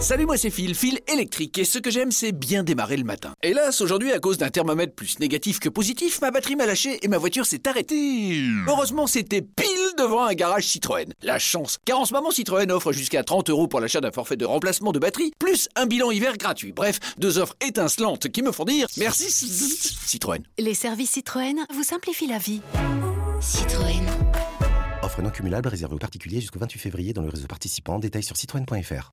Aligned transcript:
Salut, 0.00 0.24
moi 0.24 0.38
c'est 0.38 0.48
Phil, 0.48 0.74
Phil 0.74 0.98
électrique, 1.12 1.58
et 1.58 1.64
ce 1.66 1.78
que 1.78 1.90
j'aime 1.90 2.10
c'est 2.10 2.32
bien 2.32 2.62
démarrer 2.62 2.96
le 2.96 3.04
matin. 3.04 3.34
Hélas, 3.42 3.82
aujourd'hui, 3.82 4.12
à 4.12 4.18
cause 4.18 4.38
d'un 4.38 4.48
thermomètre 4.48 4.94
plus 4.94 5.18
négatif 5.18 5.60
que 5.60 5.68
positif, 5.68 6.22
ma 6.22 6.30
batterie 6.30 6.56
m'a 6.56 6.64
lâché 6.64 6.98
et 7.02 7.08
ma 7.08 7.18
voiture 7.18 7.44
s'est 7.44 7.68
arrêtée. 7.68 8.40
Heureusement, 8.66 9.06
c'était 9.06 9.42
pile 9.42 9.66
devant 9.98 10.24
un 10.24 10.32
garage 10.32 10.64
Citroën. 10.64 11.12
La 11.22 11.38
chance, 11.38 11.78
car 11.84 12.00
en 12.00 12.06
ce 12.06 12.14
moment 12.14 12.30
Citroën 12.30 12.70
offre 12.70 12.92
jusqu'à 12.92 13.22
30 13.22 13.50
euros 13.50 13.68
pour 13.68 13.78
l'achat 13.78 14.00
d'un 14.00 14.10
forfait 14.10 14.38
de 14.38 14.46
remplacement 14.46 14.92
de 14.92 14.98
batterie, 14.98 15.32
plus 15.38 15.68
un 15.76 15.84
bilan 15.84 16.10
hiver 16.10 16.38
gratuit. 16.38 16.72
Bref, 16.72 16.98
deux 17.18 17.36
offres 17.36 17.56
étincelantes 17.60 18.28
qui 18.28 18.42
me 18.42 18.52
font 18.52 18.64
dire 18.64 18.86
merci 18.96 19.30
Citroën. 19.30 20.42
Les 20.58 20.74
services 20.74 21.10
Citroën 21.10 21.66
vous 21.74 21.84
simplifient 21.84 22.26
la 22.26 22.38
vie. 22.38 22.62
Citroën. 23.42 24.06
Offre 25.02 25.20
non 25.20 25.30
cumulable 25.30 25.68
réservée 25.68 25.94
aux 25.94 25.98
particuliers 25.98 26.40
jusqu'au 26.40 26.58
28 26.58 26.78
février 26.78 27.12
dans 27.12 27.22
le 27.22 27.28
réseau 27.28 27.46
participant. 27.46 27.98
Détails 27.98 28.22
sur 28.22 28.38
citroën.fr. 28.38 29.12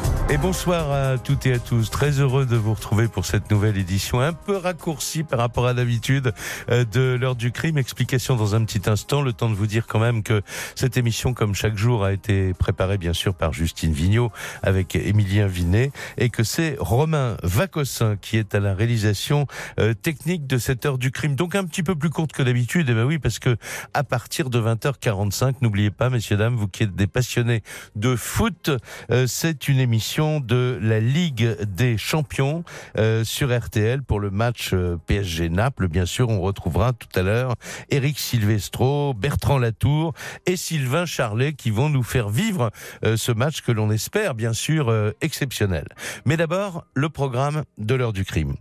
Et 0.33 0.37
bonsoir 0.37 0.89
à 0.93 1.17
toutes 1.17 1.45
et 1.45 1.51
à 1.51 1.59
tous. 1.59 1.91
Très 1.91 2.21
heureux 2.21 2.45
de 2.45 2.55
vous 2.55 2.73
retrouver 2.73 3.09
pour 3.09 3.25
cette 3.25 3.51
nouvelle 3.51 3.77
édition 3.77 4.21
un 4.21 4.31
peu 4.31 4.55
raccourcie 4.55 5.23
par 5.23 5.39
rapport 5.39 5.67
à 5.67 5.73
d'habitude 5.73 6.31
euh, 6.69 6.85
de 6.85 7.17
l'heure 7.19 7.35
du 7.35 7.51
crime. 7.51 7.77
Explication 7.77 8.37
dans 8.37 8.55
un 8.55 8.63
petit 8.63 8.89
instant. 8.89 9.21
Le 9.21 9.33
temps 9.33 9.49
de 9.49 9.55
vous 9.55 9.67
dire 9.67 9.87
quand 9.87 9.99
même 9.99 10.23
que 10.23 10.41
cette 10.75 10.95
émission, 10.95 11.33
comme 11.33 11.53
chaque 11.53 11.77
jour, 11.77 12.05
a 12.05 12.13
été 12.13 12.53
préparée 12.53 12.97
bien 12.97 13.11
sûr 13.11 13.33
par 13.33 13.51
Justine 13.51 13.91
Vignot 13.91 14.31
avec 14.63 14.95
Émilien 14.95 15.47
Vinet 15.47 15.91
et 16.17 16.29
que 16.29 16.45
c'est 16.45 16.77
Romain 16.79 17.35
Vacossin 17.43 18.15
qui 18.15 18.37
est 18.37 18.55
à 18.55 18.61
la 18.61 18.73
réalisation 18.73 19.47
euh, 19.81 19.93
technique 19.93 20.47
de 20.47 20.57
cette 20.57 20.85
heure 20.85 20.97
du 20.97 21.11
crime. 21.11 21.35
Donc 21.35 21.55
un 21.55 21.65
petit 21.65 21.83
peu 21.83 21.95
plus 21.95 22.09
courte 22.09 22.31
que 22.31 22.41
d'habitude. 22.41 22.89
Et 22.89 22.93
ben 22.93 23.03
oui, 23.03 23.19
parce 23.19 23.39
que 23.39 23.57
à 23.93 24.05
partir 24.05 24.49
de 24.49 24.61
20h45, 24.61 25.55
n'oubliez 25.59 25.91
pas, 25.91 26.09
messieurs, 26.09 26.37
dames, 26.37 26.55
vous 26.55 26.69
qui 26.69 26.83
êtes 26.83 26.95
des 26.95 27.07
passionnés 27.07 27.63
de 27.97 28.15
foot, 28.15 28.71
euh, 29.11 29.27
c'est 29.27 29.67
une 29.67 29.79
émission 29.79 30.20
de 30.21 30.77
la 30.79 30.99
Ligue 30.99 31.57
des 31.63 31.97
Champions 31.97 32.63
euh, 32.99 33.23
sur 33.23 33.57
RTL 33.57 34.03
pour 34.03 34.19
le 34.19 34.29
match 34.29 34.69
euh, 34.71 34.97
PSG 35.07 35.49
Naples. 35.49 35.87
Bien 35.87 36.05
sûr, 36.05 36.29
on 36.29 36.41
retrouvera 36.41 36.93
tout 36.93 37.07
à 37.15 37.23
l'heure 37.23 37.55
Eric 37.89 38.19
Silvestro, 38.19 39.15
Bertrand 39.15 39.57
Latour 39.57 40.13
et 40.45 40.57
Sylvain 40.57 41.07
Charlet 41.07 41.53
qui 41.53 41.71
vont 41.71 41.89
nous 41.89 42.03
faire 42.03 42.29
vivre 42.29 42.69
euh, 43.03 43.17
ce 43.17 43.31
match 43.31 43.61
que 43.61 43.71
l'on 43.71 43.89
espère 43.89 44.35
bien 44.35 44.53
sûr 44.53 44.93
exceptionnel. 45.21 45.87
Mais 46.25 46.37
d'abord, 46.37 46.85
le 46.93 47.09
programme 47.09 47.63
de 47.79 47.95
l'heure 47.95 48.13
du 48.13 48.23
crime. 48.23 48.53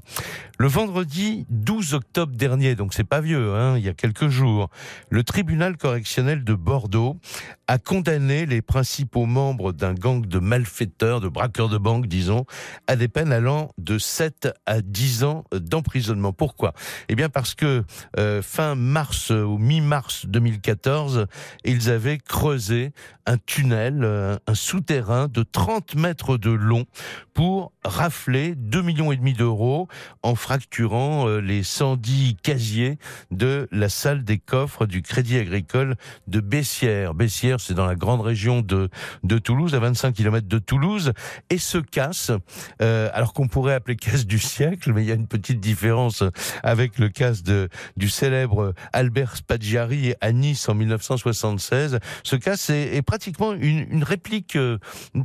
Le 0.59 0.67
vendredi 0.67 1.47
12 1.49 1.95
octobre 1.95 2.37
dernier, 2.37 2.75
donc 2.75 2.95
c'est 2.95 3.05
pas 3.05 3.21
vieux, 3.21 3.55
hein, 3.55 3.79
il 3.79 3.85
y 3.85 3.89
a 3.89 3.95
quelques 3.95 4.29
jours, 4.29 4.69
le 5.09 5.25
tribunal 5.25 5.77
correctionnel 5.77 6.45
de 6.45 6.55
Bordeaux 6.55 7.17
a 7.67 7.79
condamné 7.79 8.47
les 8.47 8.63
principaux 8.63 9.27
membres 9.27 9.73
d'un 9.73 9.95
gang 9.95 10.27
de 10.27 10.39
malfaiteurs, 10.39 11.21
de 11.21 11.29
braqueurs 11.29 11.50
de 11.51 11.79
banque, 11.79 12.07
disons, 12.07 12.45
à 12.87 12.97
des 12.97 13.09
peines 13.09 13.33
allant 13.33 13.71
de 13.79 13.99
7 13.99 14.49
à 14.67 14.81
10 14.81 15.25
ans 15.25 15.45
d'emprisonnement. 15.53 16.33
Pourquoi? 16.33 16.73
Eh 17.09 17.15
bien 17.15 17.29
parce 17.29 17.55
que 17.55 17.85
euh, 18.19 18.43
fin 18.43 18.75
mars 18.75 19.31
ou 19.31 19.59
mi-mars 19.59 20.27
2014, 20.27 21.27
ils 21.65 21.91
avaient 21.91 22.19
creusé 22.19 22.93
un 23.27 23.37
tunnel, 23.39 24.01
euh, 24.03 24.37
un 24.47 24.55
souterrain 24.55 25.29
de 25.29 25.43
30 25.43 25.95
mètres 25.95 26.37
de 26.37 26.51
long 26.51 26.87
pour 27.35 27.73
rafler 27.85 28.55
2 28.57 28.83
millions 28.83 29.13
et 29.13 29.17
demi 29.17 29.33
d'euros 29.33 29.89
en 30.23 30.35
fracturant 30.35 31.29
euh, 31.29 31.41
les 31.41 31.63
110 31.63 32.37
casiers 32.43 32.99
de 33.31 33.69
la 33.71 33.89
salle 33.89 34.25
des 34.25 34.39
coffres 34.39 34.87
du 34.87 35.03
Crédit 35.03 35.39
Agricole 35.39 35.97
de 36.27 36.41
Bessières. 36.41 37.15
Bessières, 37.15 37.61
c'est 37.61 37.75
dans 37.75 37.87
la 37.87 37.95
grande 37.95 38.21
région 38.21 38.63
de, 38.63 38.89
de 39.23 39.39
Toulouse, 39.39 39.75
à 39.75 39.79
25 39.79 40.15
km 40.15 40.47
de 40.49 40.59
Toulouse, 40.59 41.13
et 41.49 41.59
se 41.59 41.79
casse, 41.79 42.31
euh, 42.83 43.09
alors 43.13 43.33
qu'on 43.33 43.49
pourrait 43.49 43.75
appeler 43.75 43.97
casse 44.01 44.27
du 44.27 44.39
siècle, 44.39 44.93
mais 44.93 45.03
il 45.03 45.09
y 45.09 45.13
a 45.13 45.15
une 45.15 45.27
petite 45.27 45.61
différence 45.61 46.23
avec 46.63 46.99
le 46.99 47.09
casse 47.09 47.43
de, 47.43 47.69
du 47.97 48.09
célèbre 48.09 48.75
Albert 48.93 49.37
Spaggiari 49.37 50.15
à 50.21 50.33
Nice 50.33 50.69
en 50.69 50.75
1976. 50.75 51.99
Ce 52.23 52.37
casse 52.37 52.71
est, 52.71 52.97
est 52.97 53.03
pratiquement 53.03 53.53
une, 53.53 53.87
une 53.91 54.05
réplique 54.05 54.57
euh, 54.57 54.79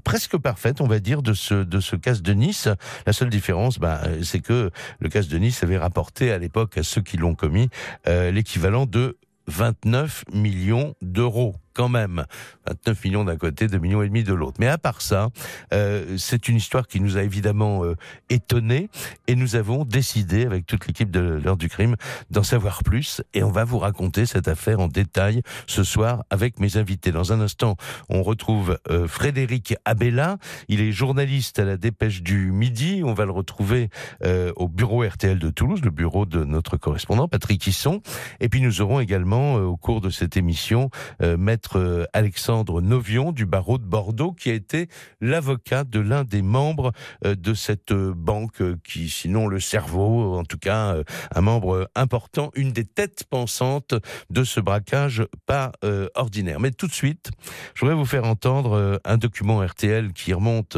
presque 0.04 0.38
parfaite, 0.38 0.82
on 0.82 0.88
va 0.88 1.00
dire, 1.00 1.22
de 1.22 1.34
ce, 1.34 1.56
de 1.56 1.80
ce 1.80 1.96
casse 1.96 2.22
de 2.22 2.34
Nice. 2.34 2.70
La 3.06 3.14
seule 3.14 3.30
différence, 3.30 3.80
bah, 3.80 4.02
c'est 4.24 4.40
que 4.40 4.72
le 5.00 5.10
casse 5.10 5.28
de 5.28 5.38
Nice 5.38 5.64
avait 5.64 5.78
rapporté 5.78 6.32
à 6.32 6.38
l'époque 6.38 6.78
à 6.78 6.84
ceux 6.84 7.02
qui 7.02 7.18
l'ont 7.18 7.36
commis 7.36 7.70
euh, 8.08 8.32
l'équivalent 8.32 8.86
de 8.86 9.18
29 9.48 10.26
millions 10.34 10.96
d'euros 11.02 11.56
quand 11.76 11.90
même. 11.90 12.26
29 12.68 13.04
millions 13.04 13.24
d'un 13.24 13.38
côté, 13.38 13.68
2 13.68 13.78
millions 13.78 14.02
et 14.02 14.08
demi 14.08 14.24
de 14.24 14.34
l'autre. 14.34 14.58
Mais 14.60 14.68
à 14.68 14.78
part 14.78 15.02
ça, 15.02 15.30
euh, 15.74 16.18
c'est 16.18 16.48
une 16.48 16.56
histoire 16.56 16.88
qui 16.88 17.00
nous 17.00 17.18
a 17.18 17.24
évidemment 17.24 17.84
euh, 17.84 17.96
étonnés 18.30 18.90
et 19.28 19.36
nous 19.36 19.56
avons 19.56 19.86
décidé 19.86 20.46
avec 20.46 20.66
toute 20.66 20.88
l'équipe 20.88 21.12
de 21.12 21.20
l'heure 21.20 21.58
du 21.58 21.70
crime 21.70 21.96
d'en 22.32 22.44
savoir 22.44 22.84
plus 22.84 23.22
et 23.34 23.44
on 23.44 23.52
va 23.52 23.66
vous 23.66 23.78
raconter 23.78 24.26
cette 24.26 24.48
affaire 24.48 24.80
en 24.80 24.88
détail 24.88 25.42
ce 25.68 25.84
soir 25.84 26.24
avec 26.30 26.60
mes 26.60 26.78
invités. 26.78 27.12
Dans 27.12 27.34
un 27.34 27.42
instant, 27.42 27.76
on 28.10 28.24
retrouve 28.24 28.80
euh, 28.90 29.08
Frédéric 29.08 29.76
Abella. 29.86 30.38
Il 30.68 30.82
est 30.82 30.92
journaliste 30.92 31.60
à 31.60 31.66
la 31.66 31.78
Dépêche 31.78 32.24
du 32.24 32.52
Midi. 32.52 33.02
On 33.04 33.14
va 33.14 33.26
le 33.26 33.32
retrouver 33.32 33.90
euh, 34.24 34.52
au 34.56 34.68
bureau 34.68 35.04
RTL 35.04 35.38
de 35.38 35.50
Toulouse, 35.50 35.82
le 35.84 35.92
bureau 35.92 36.26
de 36.26 36.44
notre 36.44 36.78
correspondant 36.78 37.28
Patrick 37.28 37.68
Hisson. 37.68 38.02
Et 38.40 38.50
puis 38.50 38.62
nous 38.62 38.82
aurons 38.82 39.00
également 39.00 39.56
au 39.56 39.78
cours 39.78 40.02
de 40.02 40.10
cette 40.10 40.38
émission 40.38 40.90
euh, 41.22 41.38
euh, 41.76 42.06
Alexandre 42.14 42.82
Novion 42.82 43.32
du 43.32 43.46
barreau 43.46 43.78
de 43.78 43.84
Bordeaux 43.84 44.32
qui 44.32 44.50
a 44.50 44.54
été 44.54 44.88
l'avocat 45.22 45.84
de 45.84 46.00
l'un 46.00 46.24
des 46.24 46.42
membres 46.42 46.92
euh, 47.26 47.36
de 47.36 47.54
cette 47.54 47.92
euh, 47.92 48.14
banque 48.16 48.62
qui 48.84 49.10
sinon 49.10 49.48
le 49.48 49.60
cerveau 49.60 50.36
en 50.36 50.44
tout 50.44 50.58
cas 50.58 50.98
un 51.34 51.42
membre 51.42 51.90
important 51.96 52.52
une 52.56 52.72
des 52.72 52.86
têtes 52.86 53.24
pensantes 53.30 53.96
de 54.30 54.44
ce 54.44 54.60
braquage 54.60 55.24
pas 55.46 55.72
ordinaire. 56.16 56.60
Mais 56.60 56.72
tout 56.72 56.88
de 56.88 56.94
suite 56.94 57.32
je 57.74 57.82
voudrais 57.82 57.96
vous 57.96 58.06
faire 58.06 58.26
entendre 58.26 59.00
un 59.04 59.18
document 59.18 59.60
RTL 59.66 60.14
qui 60.14 60.34
remonte 60.34 60.78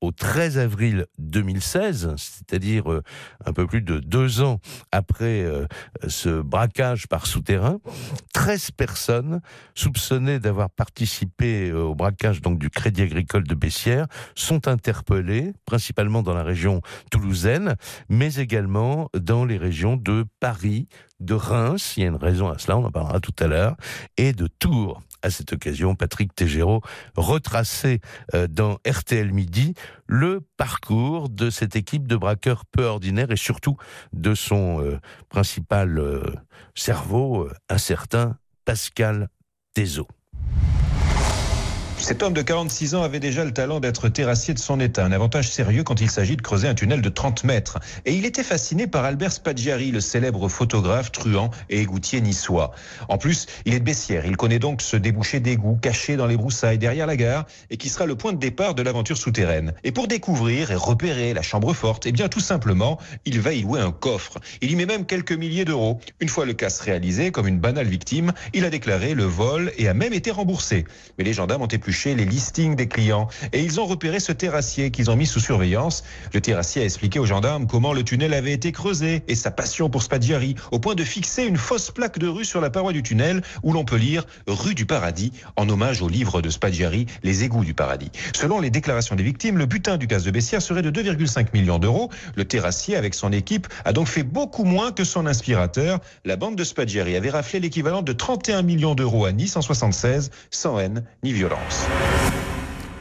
au 0.00 0.12
13 0.12 0.58
avril 0.58 1.06
2016, 1.18 2.14
c'est-à-dire 2.16 2.92
euh, 2.92 3.02
un 3.44 3.52
peu 3.52 3.66
plus 3.66 3.82
de 3.82 3.98
deux 3.98 4.42
ans 4.42 4.60
après 4.92 5.42
euh, 5.42 5.66
ce 6.06 6.40
braquage 6.40 7.06
par 7.06 7.26
souterrain, 7.26 7.78
13 8.34 8.72
personnes 8.72 9.40
soupçonnées 9.74 10.38
d'avoir 10.38 10.70
participé 10.70 11.70
euh, 11.70 11.82
au 11.82 11.94
braquage 11.94 12.40
du 12.42 12.70
Crédit 12.70 13.02
Agricole 13.02 13.44
de 13.44 13.54
Bessières 13.54 14.06
sont 14.34 14.68
interpellées, 14.68 15.52
principalement 15.64 16.22
dans 16.22 16.34
la 16.34 16.42
région 16.42 16.80
toulousaine, 17.10 17.76
mais 18.08 18.34
également 18.34 19.08
dans 19.14 19.44
les 19.44 19.56
régions 19.56 19.96
de 19.96 20.24
Paris, 20.40 20.88
de 21.20 21.34
Reims, 21.34 21.94
il 21.96 22.02
y 22.02 22.06
a 22.06 22.08
une 22.08 22.16
raison 22.16 22.48
à 22.48 22.58
cela, 22.58 22.76
on 22.78 22.84
en 22.84 22.90
parlera 22.90 23.20
tout 23.20 23.34
à 23.38 23.46
l'heure, 23.46 23.76
et 24.16 24.32
de 24.32 24.46
Tours. 24.46 25.02
À 25.22 25.30
cette 25.30 25.52
occasion, 25.52 25.94
Patrick 25.94 26.34
Tégéraud 26.34 26.82
retracé 27.16 28.00
euh, 28.34 28.46
dans 28.46 28.78
RTL 28.86 29.32
Midi 29.32 29.74
le 30.06 30.40
parcours 30.56 31.28
de 31.28 31.50
cette 31.50 31.74
équipe 31.74 32.06
de 32.06 32.16
braqueurs 32.16 32.64
peu 32.66 32.84
ordinaires 32.84 33.30
et 33.30 33.36
surtout 33.36 33.76
de 34.12 34.34
son 34.34 34.80
euh, 34.82 35.00
principal 35.28 35.98
euh, 35.98 36.22
cerveau, 36.74 37.48
un 37.68 37.78
certain 37.78 38.36
Pascal 38.64 39.28
Thézot. 39.74 40.08
Cet 42.06 42.22
homme 42.22 42.34
de 42.34 42.42
46 42.42 42.94
ans 42.94 43.02
avait 43.02 43.18
déjà 43.18 43.44
le 43.44 43.52
talent 43.52 43.80
d'être 43.80 44.08
terrassier 44.08 44.54
de 44.54 44.60
son 44.60 44.78
état, 44.78 45.04
un 45.04 45.10
avantage 45.10 45.50
sérieux 45.50 45.82
quand 45.82 46.00
il 46.00 46.08
s'agit 46.08 46.36
de 46.36 46.40
creuser 46.40 46.68
un 46.68 46.74
tunnel 46.76 47.02
de 47.02 47.08
30 47.08 47.42
mètres. 47.42 47.80
Et 48.04 48.14
il 48.14 48.24
était 48.24 48.44
fasciné 48.44 48.86
par 48.86 49.04
Albert 49.04 49.32
Spaggiari, 49.32 49.90
le 49.90 49.98
célèbre 49.98 50.48
photographe, 50.48 51.10
truand 51.10 51.50
et 51.68 51.80
égoutier 51.80 52.20
niçois. 52.20 52.70
En 53.08 53.18
plus, 53.18 53.46
il 53.64 53.74
est 53.74 53.80
de 53.80 53.84
Bessières, 53.84 54.24
il 54.24 54.36
connaît 54.36 54.60
donc 54.60 54.82
ce 54.82 54.96
débouché 54.96 55.40
d'égout 55.40 55.80
caché 55.82 56.14
dans 56.14 56.28
les 56.28 56.36
broussailles 56.36 56.78
derrière 56.78 57.08
la 57.08 57.16
gare 57.16 57.44
et 57.70 57.76
qui 57.76 57.88
sera 57.88 58.06
le 58.06 58.14
point 58.14 58.32
de 58.32 58.38
départ 58.38 58.76
de 58.76 58.82
l'aventure 58.82 59.16
souterraine. 59.16 59.72
Et 59.82 59.90
pour 59.90 60.06
découvrir 60.06 60.70
et 60.70 60.76
repérer 60.76 61.34
la 61.34 61.42
chambre 61.42 61.74
forte, 61.74 62.06
eh 62.06 62.12
bien 62.12 62.28
tout 62.28 62.38
simplement, 62.38 63.00
il 63.24 63.40
va 63.40 63.52
y 63.52 63.62
louer 63.62 63.80
un 63.80 63.90
coffre. 63.90 64.38
Il 64.60 64.70
y 64.70 64.76
met 64.76 64.86
même 64.86 65.06
quelques 65.06 65.32
milliers 65.32 65.64
d'euros. 65.64 65.98
Une 66.20 66.28
fois 66.28 66.46
le 66.46 66.52
casse 66.52 66.78
réalisé, 66.78 67.32
comme 67.32 67.48
une 67.48 67.58
banale 67.58 67.88
victime, 67.88 68.32
il 68.54 68.64
a 68.64 68.70
déclaré 68.70 69.14
le 69.14 69.24
vol 69.24 69.72
et 69.76 69.88
a 69.88 69.94
même 69.94 70.12
été 70.12 70.30
remboursé. 70.30 70.84
Mais 71.18 71.24
les 71.24 71.32
gendarmes 71.32 71.62
ont 71.62 71.66
épluché 71.66 71.95
les 72.04 72.26
listings 72.26 72.76
des 72.76 72.88
clients 72.88 73.28
et 73.52 73.62
ils 73.62 73.80
ont 73.80 73.86
repéré 73.86 74.20
ce 74.20 74.30
terrassier 74.30 74.90
qu'ils 74.90 75.10
ont 75.10 75.16
mis 75.16 75.26
sous 75.26 75.40
surveillance. 75.40 76.04
Le 76.34 76.40
terrassier 76.40 76.82
a 76.82 76.84
expliqué 76.84 77.18
aux 77.18 77.24
gendarmes 77.24 77.66
comment 77.66 77.92
le 77.92 78.04
tunnel 78.04 78.34
avait 78.34 78.52
été 78.52 78.70
creusé 78.70 79.22
et 79.28 79.34
sa 79.34 79.50
passion 79.50 79.88
pour 79.88 80.02
Spaggiari 80.02 80.56
au 80.72 80.78
point 80.78 80.94
de 80.94 81.04
fixer 81.04 81.44
une 81.44 81.56
fausse 81.56 81.90
plaque 81.90 82.18
de 82.18 82.28
rue 82.28 82.44
sur 82.44 82.60
la 82.60 82.70
paroi 82.70 82.92
du 82.92 83.02
tunnel 83.02 83.42
où 83.62 83.72
l'on 83.72 83.84
peut 83.84 83.96
lire 83.96 84.24
rue 84.46 84.74
du 84.74 84.84
paradis 84.84 85.32
en 85.56 85.68
hommage 85.68 86.02
au 86.02 86.08
livre 86.08 86.42
de 86.42 86.50
Spaggiari 86.50 87.06
Les 87.22 87.44
égouts 87.44 87.64
du 87.64 87.74
paradis. 87.74 88.10
Selon 88.34 88.60
les 88.60 88.70
déclarations 88.70 89.16
des 89.16 89.22
victimes, 89.22 89.56
le 89.56 89.66
butin 89.66 89.96
du 89.96 90.06
casse 90.06 90.24
de 90.24 90.30
Bessières 90.30 90.62
serait 90.62 90.82
de 90.82 90.90
2,5 90.90 91.48
millions 91.54 91.78
d'euros. 91.78 92.10
Le 92.36 92.44
terrassier 92.44 92.96
avec 92.96 93.14
son 93.14 93.32
équipe 93.32 93.66
a 93.84 93.92
donc 93.92 94.06
fait 94.06 94.22
beaucoup 94.22 94.64
moins 94.64 94.92
que 94.92 95.04
son 95.04 95.26
inspirateur. 95.26 96.00
La 96.24 96.36
bande 96.36 96.56
de 96.56 96.64
Spaggiari 96.64 97.16
avait 97.16 97.30
raflé 97.30 97.58
l'équivalent 97.58 98.02
de 98.02 98.12
31 98.12 98.62
millions 98.62 98.94
d'euros 98.94 99.24
à 99.24 99.32
Nice 99.32 99.56
en 99.56 99.62
76 99.62 100.30
sans 100.50 100.78
haine 100.78 101.04
ni 101.22 101.32
violence. 101.32 101.85
Peace. 101.86 102.45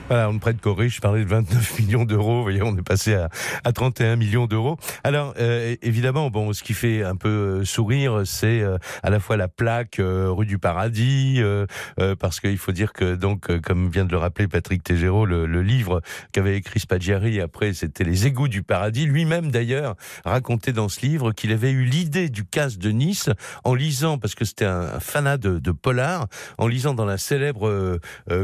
Voilà, 0.08 0.30
on 0.30 0.34
ne 0.34 0.40
prête 0.40 0.62
qu'au 0.62 0.76
riche. 0.76 0.98
Je 0.98 1.02
parlais 1.02 1.24
de 1.24 1.30
29 1.30 1.80
millions 1.80 2.06
d'euros. 2.06 2.38
Vous 2.38 2.44
voyez, 2.44 2.62
on 2.62 2.78
est 2.78 2.84
passé 2.84 3.16
à, 3.16 3.30
à 3.64 3.72
31 3.72 4.18
millions 4.18 4.46
d'euros. 4.46 4.78
Alors, 5.04 5.34
euh, 5.40 5.76
évidemment, 5.82 6.30
bon, 6.30 6.54
ce 6.54 6.62
qui 6.62 6.74
fait 6.74 7.04
un 7.04 7.16
peu 7.16 7.30
euh, 7.30 7.66
sourire, 7.66 8.22
c'est 8.24 8.62
euh, 8.62 8.78
à 9.02 9.10
la 9.10 9.20
fois 9.20 9.36
la 9.36 9.48
plaque 9.48 10.00
rue 10.00 10.46
du 10.46 10.60
Paradis, 10.60 11.42
parce 12.20 12.40
qu'il 12.40 12.58
faut 12.58 12.72
dire 12.72 12.94
que, 12.94 13.16
donc, 13.16 13.60
comme 13.62 13.90
vient 13.90 14.06
de 14.06 14.12
le 14.12 14.18
rappeler 14.18 14.48
Patrick 14.48 14.84
Tegero, 14.84 15.26
le, 15.26 15.46
livre 15.62 16.02
qu'avait 16.32 16.58
écrit 16.58 16.80
Spaggiari, 16.80 17.42
après, 17.42 17.74
c'était 17.74 18.04
Les 18.04 18.28
égouts 18.28 18.48
du 18.48 18.62
paradis. 18.62 19.06
Lui-même, 19.06 19.50
d'ailleurs, 19.50 19.96
racontait 20.24 20.74
dans 20.74 20.90
ce 20.90 21.02
livre 21.02 21.32
qu'il 21.32 21.52
avait 21.52 21.72
eu 21.72 21.84
l'idée 21.84 22.30
du 22.30 22.46
casse 22.46 22.78
de 22.78 22.92
Nice 22.92 23.30
en 23.64 23.74
lisant, 23.74 24.20
parce 24.20 24.36
que 24.36 24.46
c'était 24.46 24.66
un, 24.66 25.00
fanat 25.00 25.38
de 25.38 25.72
polar, 25.72 26.28
en 26.58 26.68
lisant 26.68 26.94
dans 26.94 27.06
la 27.06 27.18
célèbre 27.18 28.00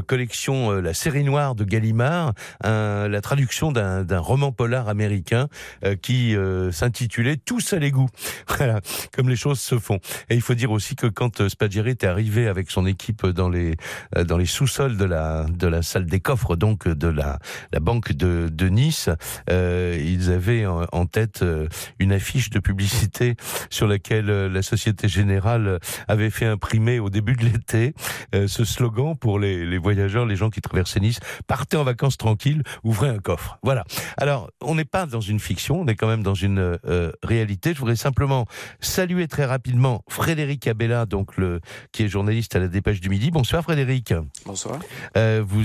collection 0.08 0.72
La 0.72 0.94
série 0.94 1.24
noire 1.24 1.51
de 1.56 1.64
Gallimard, 1.64 2.34
la 2.64 3.22
traduction 3.22 3.72
d'un 3.72 4.20
roman 4.20 4.52
polar 4.52 4.90
américain 4.90 5.48
euh, 5.84 5.96
qui 5.96 6.36
euh, 6.36 6.72
s'intitulait 6.72 7.38
Tous 7.38 7.74
à 7.74 7.80
l'égout. 7.80 8.10
Voilà, 8.48 8.82
comme 9.16 9.30
les 9.30 9.36
choses 9.36 9.60
se 9.60 9.80
font. 9.80 10.00
Et 10.30 10.36
il 10.36 10.42
faut 10.42 10.54
dire 10.54 10.72
aussi 10.72 10.96
que 10.96 11.08
quand 11.08 11.42
euh, 11.42 11.50
Spaggiari 11.50 11.92
était 11.92 12.08
arrivé 12.08 12.48
avec 12.48 12.70
son 12.70 12.86
équipe 12.86 13.26
dans 13.26 13.50
les 13.50 13.76
euh, 14.16 14.24
dans 14.24 14.38
les 14.38 14.46
sous-sols 14.46 14.98
de 14.98 15.06
la 15.06 15.46
de 15.46 15.68
la 15.68 15.82
salle 15.82 16.06
des 16.06 16.20
coffres, 16.20 16.56
donc 16.56 16.88
de 16.88 17.08
la 17.08 17.40
la 17.72 17.80
banque 17.80 18.12
de, 18.12 18.50
de 18.52 18.68
Nice, 18.68 19.10
euh, 19.50 19.98
ils 20.00 20.32
avaient 20.32 20.66
en, 20.66 21.06
tête 21.06 21.44
une 22.00 22.14
affiche 22.14 22.50
de 22.52 22.60
publicité 22.60 23.36
sur 23.70 23.88
laquelle 23.88 24.28
la 24.28 24.62
Société 24.62 25.08
Générale 25.08 25.80
avait 26.08 26.30
fait 26.30 26.46
imprimer 26.46 27.00
au 27.00 27.10
début 27.10 27.36
de 27.36 27.44
l'été 27.44 27.94
ce 28.34 28.64
slogan 28.64 29.18
pour 29.18 29.40
les, 29.40 29.66
les 29.66 29.78
voyageurs, 29.78 30.26
les 30.26 30.36
gens 30.36 30.50
qui 30.50 30.62
traversaient 30.62 31.00
Nice 31.00 31.20
partez 31.42 31.78
en 31.78 31.84
vacances 31.84 32.18
tranquille, 32.18 32.64
ouvrez 32.84 33.10
un 33.10 33.20
coffre. 33.20 33.58
Voilà. 33.64 33.84
Alors, 34.18 34.50
on 34.62 34.76
n'est 34.76 34.86
pas 34.86 35.06
dans 35.06 35.22
une 35.22 35.40
fiction, 35.40 35.82
on 35.82 35.88
est 35.88 35.96
quand 35.96 36.08
même 36.08 36.24
dans 36.24 36.36
une 36.36 36.78
euh, 36.86 37.12
réalité. 37.24 37.74
Je 37.74 37.80
voudrais 37.80 37.96
simplement 37.96 38.46
saluer 38.80 39.28
très 39.28 39.46
rapidement 39.46 40.04
Frédéric 40.08 40.68
Abella, 40.68 41.06
donc 41.06 41.38
le 41.38 41.62
qui 41.92 42.04
est 42.04 42.08
journaliste 42.08 42.56
à 42.56 42.60
la 42.60 42.68
Dépêche 42.68 43.02
du 43.02 43.10
Midi. 43.10 43.32
Bonsoir 43.32 43.64
Frédéric. 43.64 44.14
Bonsoir. 44.46 44.80
Euh, 45.18 45.44
vous 45.46 45.64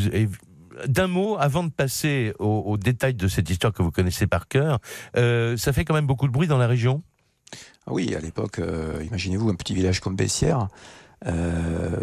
d'un 0.86 1.06
mot, 1.06 1.36
avant 1.38 1.64
de 1.64 1.70
passer 1.70 2.32
aux, 2.38 2.76
détails 2.76 3.14
de 3.14 3.28
cette 3.28 3.48
histoire 3.48 3.72
que 3.72 3.82
vous 3.82 3.90
connaissez 3.90 4.26
par 4.26 4.48
cœur, 4.48 4.78
euh, 5.16 5.56
ça 5.56 5.72
fait 5.72 5.84
quand 5.84 5.94
même 5.94 6.06
beaucoup 6.06 6.26
de 6.26 6.32
bruit 6.32 6.48
dans 6.48 6.58
la 6.58 6.66
région? 6.66 7.02
Ah 7.86 7.92
oui, 7.92 8.14
à 8.14 8.20
l'époque, 8.20 8.58
euh, 8.58 9.02
imaginez-vous 9.06 9.48
un 9.48 9.54
petit 9.54 9.74
village 9.74 10.00
comme 10.00 10.16
Bessières. 10.16 10.68
Euh, 11.24 11.96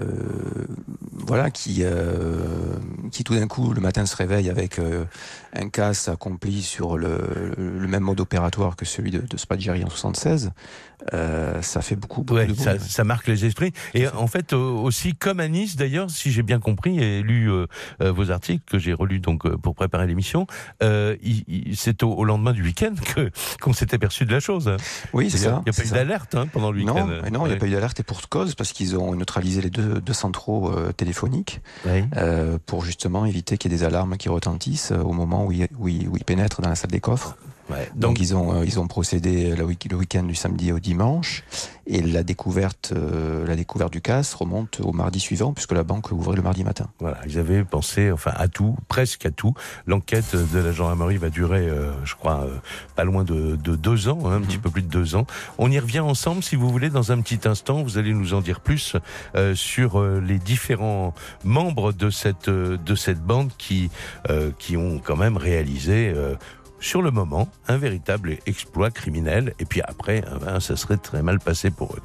voilà, 1.12 1.52
qui, 1.52 1.84
euh, 1.84 2.76
qui 3.12 3.24
tout 3.24 3.36
d'un 3.36 3.48
coup 3.48 3.74
le 3.74 3.80
matin 3.80 4.06
se 4.06 4.16
réveille 4.16 4.50
avec 4.50 4.80
euh, 4.80 5.06
un 5.54 5.70
casse 5.70 6.08
accompli 6.08 6.64
sur 6.64 6.98
le, 6.98 7.54
même 7.88 8.04
mode 8.04 8.20
opératoire 8.20 8.76
que 8.76 8.86
celui 8.86 9.12
de, 9.12 9.20
de 9.20 9.38
en 9.86 9.90
76, 9.90 10.52
euh, 11.14 11.62
ça 11.62 11.82
fait 11.82 11.96
beaucoup, 11.96 12.24
beaucoup 12.24 12.40
ouais, 12.40 12.48
de. 12.48 12.54
Ça, 12.54 12.80
ça, 12.80 13.04
marque 13.04 13.28
les 13.28 13.46
esprits. 13.46 13.72
Et 13.94 14.08
en 14.08 14.28
fait, 14.28 14.54
aussi, 14.54 15.14
comme 15.14 15.40
à 15.40 15.48
Nice, 15.48 15.76
d'ailleurs, 15.76 16.10
si 16.10 16.32
j'ai 16.32 16.44
bien 16.44 16.60
compris 16.60 17.00
et 17.00 17.22
lu 17.22 17.52
euh, 17.52 17.68
vos 18.00 18.32
articles 18.32 18.64
que 18.70 18.80
j'ai 18.80 18.94
relus 18.94 19.20
donc 19.20 19.48
pour 19.58 19.76
préparer 19.76 20.08
l'émission, 20.08 20.48
c'est 20.82 22.04
au, 22.04 22.14
au, 22.14 22.26
lendemain 22.26 22.54
du 22.54 22.64
week-end 22.64 22.94
qu'on 23.62 23.74
s'est 23.74 23.94
aperçu 23.94 24.26
de 24.26 24.32
la 24.32 24.40
chose. 24.40 24.76
Oui, 25.14 25.30
c'est 25.30 25.38
ça. 25.38 25.62
Il 25.66 25.72
n'y 25.72 25.78
a 25.78 25.82
pas 25.82 25.88
eu 25.88 25.92
d'alerte 25.92 26.36
hein, 26.36 26.48
pendant 26.52 26.72
le 26.72 26.80
week-end. 26.80 27.08
Non, 27.32 27.46
il 27.46 27.50
n'y 27.50 27.56
a 27.56 27.60
pas 27.60 27.68
eu 27.68 27.72
d'alerte 27.72 28.00
et 28.00 28.04
pour 28.04 28.22
cause 28.30 28.56
parce 28.56 28.72
qu'ils 28.72 28.98
ont 28.98 29.16
neutralisé 29.16 29.62
les 29.62 29.70
deux, 29.70 30.02
deux 30.02 30.14
centraux 30.14 30.72
euh, 30.72 30.92
téléphoniques 30.92 31.62
euh, 31.86 32.58
pour 32.66 32.84
justement 32.84 33.26
éviter 33.26 33.58
qu'il 33.58 33.72
y 33.72 33.76
ait 33.76 33.78
des 33.78 33.84
alarmes 33.84 34.18
qui 34.18 34.30
retentissent 34.30 34.92
au 34.92 35.12
moment 35.12 35.46
où 35.46 35.52
ils, 35.52 35.68
où, 35.78 35.88
ils, 35.88 36.08
où 36.08 36.18
ils 36.18 36.24
pénètrent 36.24 36.62
dans 36.62 36.70
la 36.70 36.76
salle 36.76 36.92
des 36.92 37.00
coffres. 37.00 37.38
Ouais, 37.74 37.90
donc, 37.96 38.14
donc, 38.16 38.20
ils 38.20 38.36
ont 38.36 38.54
euh, 38.54 38.66
ils 38.66 38.80
ont 38.80 38.88
procédé 38.88 39.56
le, 39.56 39.64
week- 39.64 39.88
le 39.90 39.98
week-end 39.98 40.24
du 40.24 40.36
samedi 40.36 40.72
au 40.72 40.80
dimanche 40.80 41.44
et 41.86 42.02
la 42.02 42.24
découverte 42.24 42.94
euh, 42.96 43.46
la 43.46 43.56
découverte 43.56 43.92
du 43.92 44.00
casse 44.00 44.34
remonte 44.34 44.80
au 44.82 44.94
mardi 44.94 45.20
suivant 45.20 45.54
puisque 45.54 45.74
la 45.74 45.84
banque 45.84 46.12
ouvrait 46.12 46.36
le 46.36 46.42
mardi 46.42 46.64
matin. 46.64 46.88
Voilà, 47.00 47.18
ils 47.28 47.38
avaient 47.40 47.64
pensé 47.64 48.12
enfin 48.12 48.32
à 48.36 48.48
tout, 48.48 48.76
presque 48.88 49.26
à 49.26 49.32
tout. 49.32 49.54
L'enquête 49.88 50.36
de 50.36 50.60
la 50.60 50.72
gendarmerie 50.72 51.18
va 51.18 51.30
durer, 51.30 51.68
euh, 51.68 51.92
je 52.06 52.16
crois, 52.16 52.42
euh, 52.44 52.58
pas 52.96 53.04
loin 53.04 53.24
de, 53.24 53.56
de 53.56 53.76
deux 53.76 54.08
ans, 54.08 54.20
hein, 54.26 54.34
un 54.34 54.40
mmh. 54.40 54.46
petit 54.46 54.58
peu 54.60 54.70
plus 54.70 54.82
de 54.82 54.88
deux 54.88 55.16
ans. 55.16 55.26
On 55.58 55.72
y 55.72 55.80
revient 55.80 56.00
ensemble, 56.00 56.44
si 56.44 56.56
vous 56.56 56.70
voulez, 56.70 56.90
dans 56.90 57.12
un 57.12 57.20
petit 57.22 57.48
instant. 57.48 57.84
Vous 57.84 57.98
allez 57.98 58.14
nous 58.14 58.34
en 58.34 58.42
dire 58.42 58.62
plus 58.62 58.96
euh, 59.36 59.56
sur 59.56 60.02
les 60.02 60.40
différents 60.40 61.14
membres 61.44 61.92
de 61.92 62.10
cette 62.10 62.50
de 62.50 62.96
cette 62.96 63.22
bande 63.22 63.52
qui 63.58 63.90
qui 64.60 64.78
ont 64.78 65.00
quand 65.04 65.18
même 65.18 65.38
réalisé 65.38 66.14
sur 66.84 67.02
le 67.02 67.12
moment, 67.12 67.48
un 67.68 67.78
véritable 67.78 68.38
exploit 68.46 68.92
criminel. 68.92 69.54
Et 69.60 69.66
puis 69.66 69.82
après, 69.82 70.24
ben, 70.42 70.60
ça 70.60 70.76
serait 70.76 70.98
très 70.98 71.24
mal 71.24 71.40
passé 71.40 71.72
pour 71.72 71.96
eux. 71.96 72.02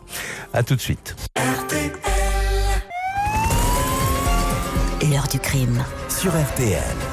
À 0.54 0.62
tout 0.62 0.76
de 0.76 0.80
suite. 0.80 1.16
L'heure 5.02 5.28
du 5.28 5.38
crime. 5.38 5.84
Sur 6.08 6.30
RTL. 6.30 7.07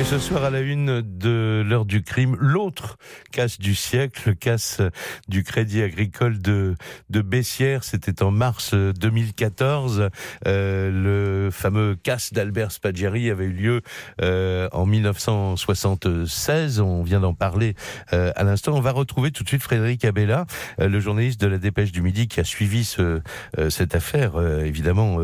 Et 0.00 0.04
ce 0.04 0.20
soir 0.20 0.44
à 0.44 0.50
la 0.50 0.60
une 0.60 1.02
de 1.02 1.64
l'heure 1.66 1.84
du 1.84 2.04
crime, 2.04 2.36
l'autre 2.38 2.98
casse 3.32 3.58
du 3.58 3.74
siècle, 3.74 4.22
le 4.26 4.34
casse 4.34 4.80
du 5.26 5.42
crédit 5.42 5.82
agricole 5.82 6.38
de, 6.38 6.76
de 7.10 7.20
Bessières. 7.20 7.82
C'était 7.82 8.22
en 8.22 8.30
mars 8.30 8.74
2014. 8.74 10.10
Euh, 10.46 10.90
le 10.92 11.50
fameux 11.50 11.96
casse 12.00 12.32
d'Albert 12.32 12.70
Spaggiari 12.70 13.28
avait 13.28 13.46
eu 13.46 13.52
lieu 13.52 13.82
euh, 14.22 14.68
en 14.70 14.86
1976. 14.86 16.78
On 16.78 17.02
vient 17.02 17.18
d'en 17.18 17.34
parler 17.34 17.74
euh, 18.12 18.30
à 18.36 18.44
l'instant. 18.44 18.74
On 18.76 18.80
va 18.80 18.92
retrouver 18.92 19.32
tout 19.32 19.42
de 19.42 19.48
suite 19.48 19.64
Frédéric 19.64 20.04
Abella, 20.04 20.46
le 20.78 21.00
journaliste 21.00 21.40
de 21.40 21.48
la 21.48 21.58
Dépêche 21.58 21.90
du 21.90 22.02
Midi 22.02 22.28
qui 22.28 22.38
a 22.38 22.44
suivi 22.44 22.84
ce, 22.84 23.20
cette 23.68 23.96
affaire, 23.96 24.40
évidemment, 24.64 25.18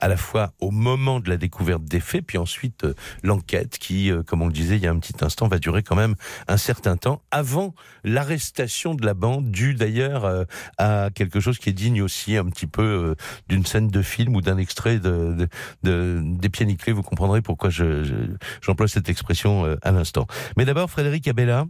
à 0.00 0.08
la 0.08 0.18
fois 0.18 0.52
au 0.60 0.70
moment 0.70 1.18
de 1.18 1.30
la 1.30 1.38
découverte 1.38 1.84
des 1.84 2.00
faits, 2.00 2.26
puis 2.26 2.36
ensuite 2.36 2.86
l'enquête 3.22 3.78
qui 3.78 4.12
comme 4.26 4.42
on 4.42 4.46
le 4.46 4.52
disait 4.52 4.76
il 4.76 4.82
y 4.82 4.86
a 4.86 4.90
un 4.90 4.98
petit 4.98 5.24
instant, 5.24 5.48
va 5.48 5.58
durer 5.58 5.82
quand 5.82 5.96
même 5.96 6.14
un 6.46 6.56
certain 6.56 6.96
temps 6.96 7.22
avant 7.30 7.74
l'arrestation 8.04 8.94
de 8.94 9.04
la 9.04 9.14
bande, 9.14 9.50
due 9.50 9.74
d'ailleurs 9.74 10.24
euh, 10.24 10.44
à 10.78 11.10
quelque 11.14 11.40
chose 11.40 11.58
qui 11.58 11.70
est 11.70 11.72
digne 11.72 12.02
aussi 12.02 12.36
un 12.36 12.46
petit 12.46 12.66
peu 12.66 12.82
euh, 12.82 13.14
d'une 13.48 13.64
scène 13.64 13.88
de 13.88 14.02
film 14.02 14.36
ou 14.36 14.40
d'un 14.40 14.58
extrait 14.58 14.98
de, 14.98 15.34
de, 15.34 15.48
de, 15.82 16.20
des 16.22 16.48
pieds 16.48 16.66
nickelés. 16.66 16.92
Vous 16.92 17.02
comprendrez 17.02 17.42
pourquoi 17.42 17.70
je, 17.70 18.04
je, 18.04 18.14
j'emploie 18.60 18.88
cette 18.88 19.08
expression 19.08 19.64
euh, 19.64 19.76
à 19.82 19.92
l'instant. 19.92 20.26
Mais 20.56 20.64
d'abord, 20.64 20.90
Frédéric 20.90 21.28
Abella, 21.28 21.66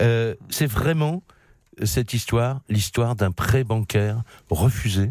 c'est 0.00 0.66
vraiment 0.66 1.22
cette 1.82 2.12
histoire, 2.12 2.60
l'histoire 2.68 3.16
d'un 3.16 3.30
prêt 3.30 3.64
bancaire 3.64 4.22
refusé? 4.50 5.10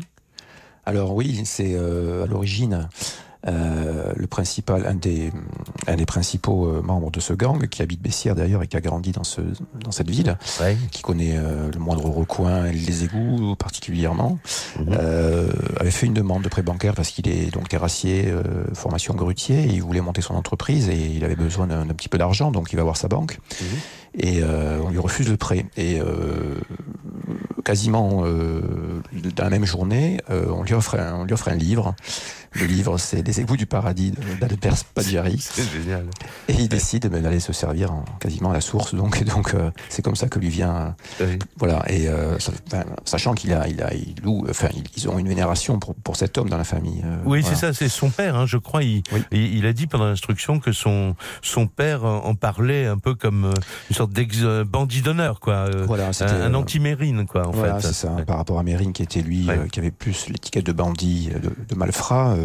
Alors 0.85 1.13
oui, 1.13 1.41
c'est 1.45 1.75
à 1.75 2.25
l'origine 2.25 2.89
euh, 3.47 4.13
le 4.15 4.27
principal, 4.27 4.85
un 4.85 4.93
des, 4.93 5.31
un 5.87 5.95
des 5.95 6.05
principaux 6.05 6.67
euh, 6.67 6.81
membres 6.81 7.09
de 7.09 7.19
ce 7.19 7.33
gang, 7.33 7.67
qui 7.67 7.81
habite 7.81 8.01
Bessières 8.01 8.35
d'ailleurs 8.35 8.61
et 8.61 8.67
qui 8.67 8.77
a 8.77 8.81
grandi 8.81 9.11
dans, 9.11 9.23
ce, 9.23 9.41
dans 9.79 9.91
cette 9.91 10.09
ville, 10.09 10.37
ouais. 10.59 10.77
qui 10.91 11.01
connaît 11.01 11.37
euh, 11.37 11.71
le 11.71 11.79
moindre 11.79 12.05
recoin 12.05 12.65
et 12.65 12.71
les 12.71 13.03
égouts 13.03 13.55
particulièrement, 13.55 14.37
mmh. 14.79 14.93
avait 15.79 15.91
fait 15.91 16.05
une 16.05 16.13
demande 16.13 16.43
de 16.43 16.49
prêt 16.49 16.61
bancaire 16.61 16.93
parce 16.93 17.09
qu'il 17.09 17.27
est 17.27 17.51
donc 17.51 17.69
terrassier, 17.69 18.25
euh, 18.27 18.43
formation 18.73 19.15
grutier, 19.15 19.65
il 19.65 19.81
voulait 19.81 20.01
monter 20.01 20.21
son 20.21 20.35
entreprise 20.35 20.89
et 20.89 20.97
il 20.97 21.23
avait 21.23 21.35
besoin 21.35 21.67
d'un 21.67 21.85
petit 21.87 22.09
peu 22.09 22.17
d'argent, 22.17 22.51
donc 22.51 22.71
il 22.73 22.75
va 22.75 22.83
voir 22.83 22.97
sa 22.97 23.07
banque. 23.07 23.39
Mmh. 23.59 23.65
Et 24.19 24.41
euh, 24.43 24.79
on 24.83 24.89
lui 24.89 24.99
refuse 24.99 25.29
le 25.29 25.37
prêt. 25.37 25.65
Et 25.77 25.99
quasiment 27.63 28.23
euh, 28.25 29.01
dans 29.35 29.43
la 29.43 29.49
même 29.49 29.65
journée, 29.65 30.19
euh, 30.29 30.47
on, 30.49 30.63
lui 30.63 30.73
offre 30.73 30.99
un, 30.99 31.21
on 31.21 31.23
lui 31.23 31.33
offre 31.33 31.47
un 31.47 31.55
livre. 31.55 31.95
Le 32.53 32.65
livre, 32.65 32.97
c'est 32.97 33.25
Les 33.25 33.39
égouts 33.39 33.55
du 33.55 33.65
paradis 33.65 34.11
d'Albert 34.41 34.77
Spaggiari. 34.77 35.37
C'est 35.39 35.63
génial. 35.71 36.05
Et 36.49 36.53
il 36.53 36.67
décide 36.67 37.07
ben, 37.07 37.21
d'aller 37.23 37.39
se 37.39 37.53
servir 37.53 37.91
en, 37.93 38.03
quasiment 38.19 38.51
à 38.51 38.53
la 38.53 38.61
source. 38.61 38.93
Donc, 38.93 39.23
donc 39.23 39.53
euh, 39.53 39.71
c'est 39.89 40.01
comme 40.01 40.15
ça 40.17 40.27
que 40.27 40.37
lui 40.37 40.49
vient. 40.49 40.95
Oui. 41.21 41.39
Voilà. 41.57 41.83
Et 41.89 42.07
euh, 42.09 42.37
sachant 43.05 43.33
qu'il 43.35 43.53
a, 43.53 43.67
il 43.69 43.81
a, 43.81 43.93
il 43.93 44.15
loue, 44.23 44.45
enfin, 44.49 44.67
ils- 44.97 45.07
ont 45.09 45.17
une 45.17 45.27
vénération 45.29 45.79
pour, 45.79 45.95
pour 45.95 46.15
cet 46.17 46.37
homme 46.37 46.49
dans 46.49 46.57
la 46.57 46.63
famille. 46.65 47.01
euh, 47.05 47.17
Oui, 47.25 47.41
voilà. 47.41 47.55
c'est 47.55 47.61
ça, 47.67 47.73
c'est 47.73 47.89
son 47.89 48.09
père, 48.09 48.35
hein, 48.35 48.45
je 48.45 48.57
crois. 48.57 48.83
Il, 48.83 49.01
Oui. 49.13 49.23
il, 49.31 49.55
il 49.59 49.65
a 49.65 49.73
dit 49.73 49.87
pendant 49.87 50.05
l'instruction 50.05 50.59
que 50.59 50.71
son, 50.73 51.15
son 51.41 51.67
père 51.67 52.03
en 52.03 52.35
parlait 52.35 52.85
un 52.85 52.97
peu 52.97 53.15
comme 53.15 53.53
une 53.89 53.95
sorte 53.95 54.11
d'ex-bandit 54.11 55.01
d'honneur, 55.01 55.39
quoi. 55.39 55.53
euh, 55.73 55.85
Voilà, 55.87 56.11
un, 56.21 56.53
anti-mérine, 56.53 57.25
quoi, 57.27 57.47
en 57.47 57.51
voilà, 57.51 57.79
fait. 57.79 57.87
c'est 57.87 57.93
ça. 57.93 58.11
Ouais. 58.11 58.25
Par 58.25 58.37
rapport 58.37 58.59
à 58.59 58.63
Mérine, 58.63 58.91
qui 58.93 59.03
était 59.03 59.21
lui, 59.21 59.47
Ouais. 59.47 59.57
euh, 59.57 59.67
qui 59.67 59.79
avait 59.79 59.91
plus 59.91 60.27
l'étiquette 60.27 60.65
de 60.65 60.71
bandit, 60.73 61.29
de, 61.29 61.51
de 61.69 61.75
malfrat, 61.75 62.35
euh, 62.35 62.40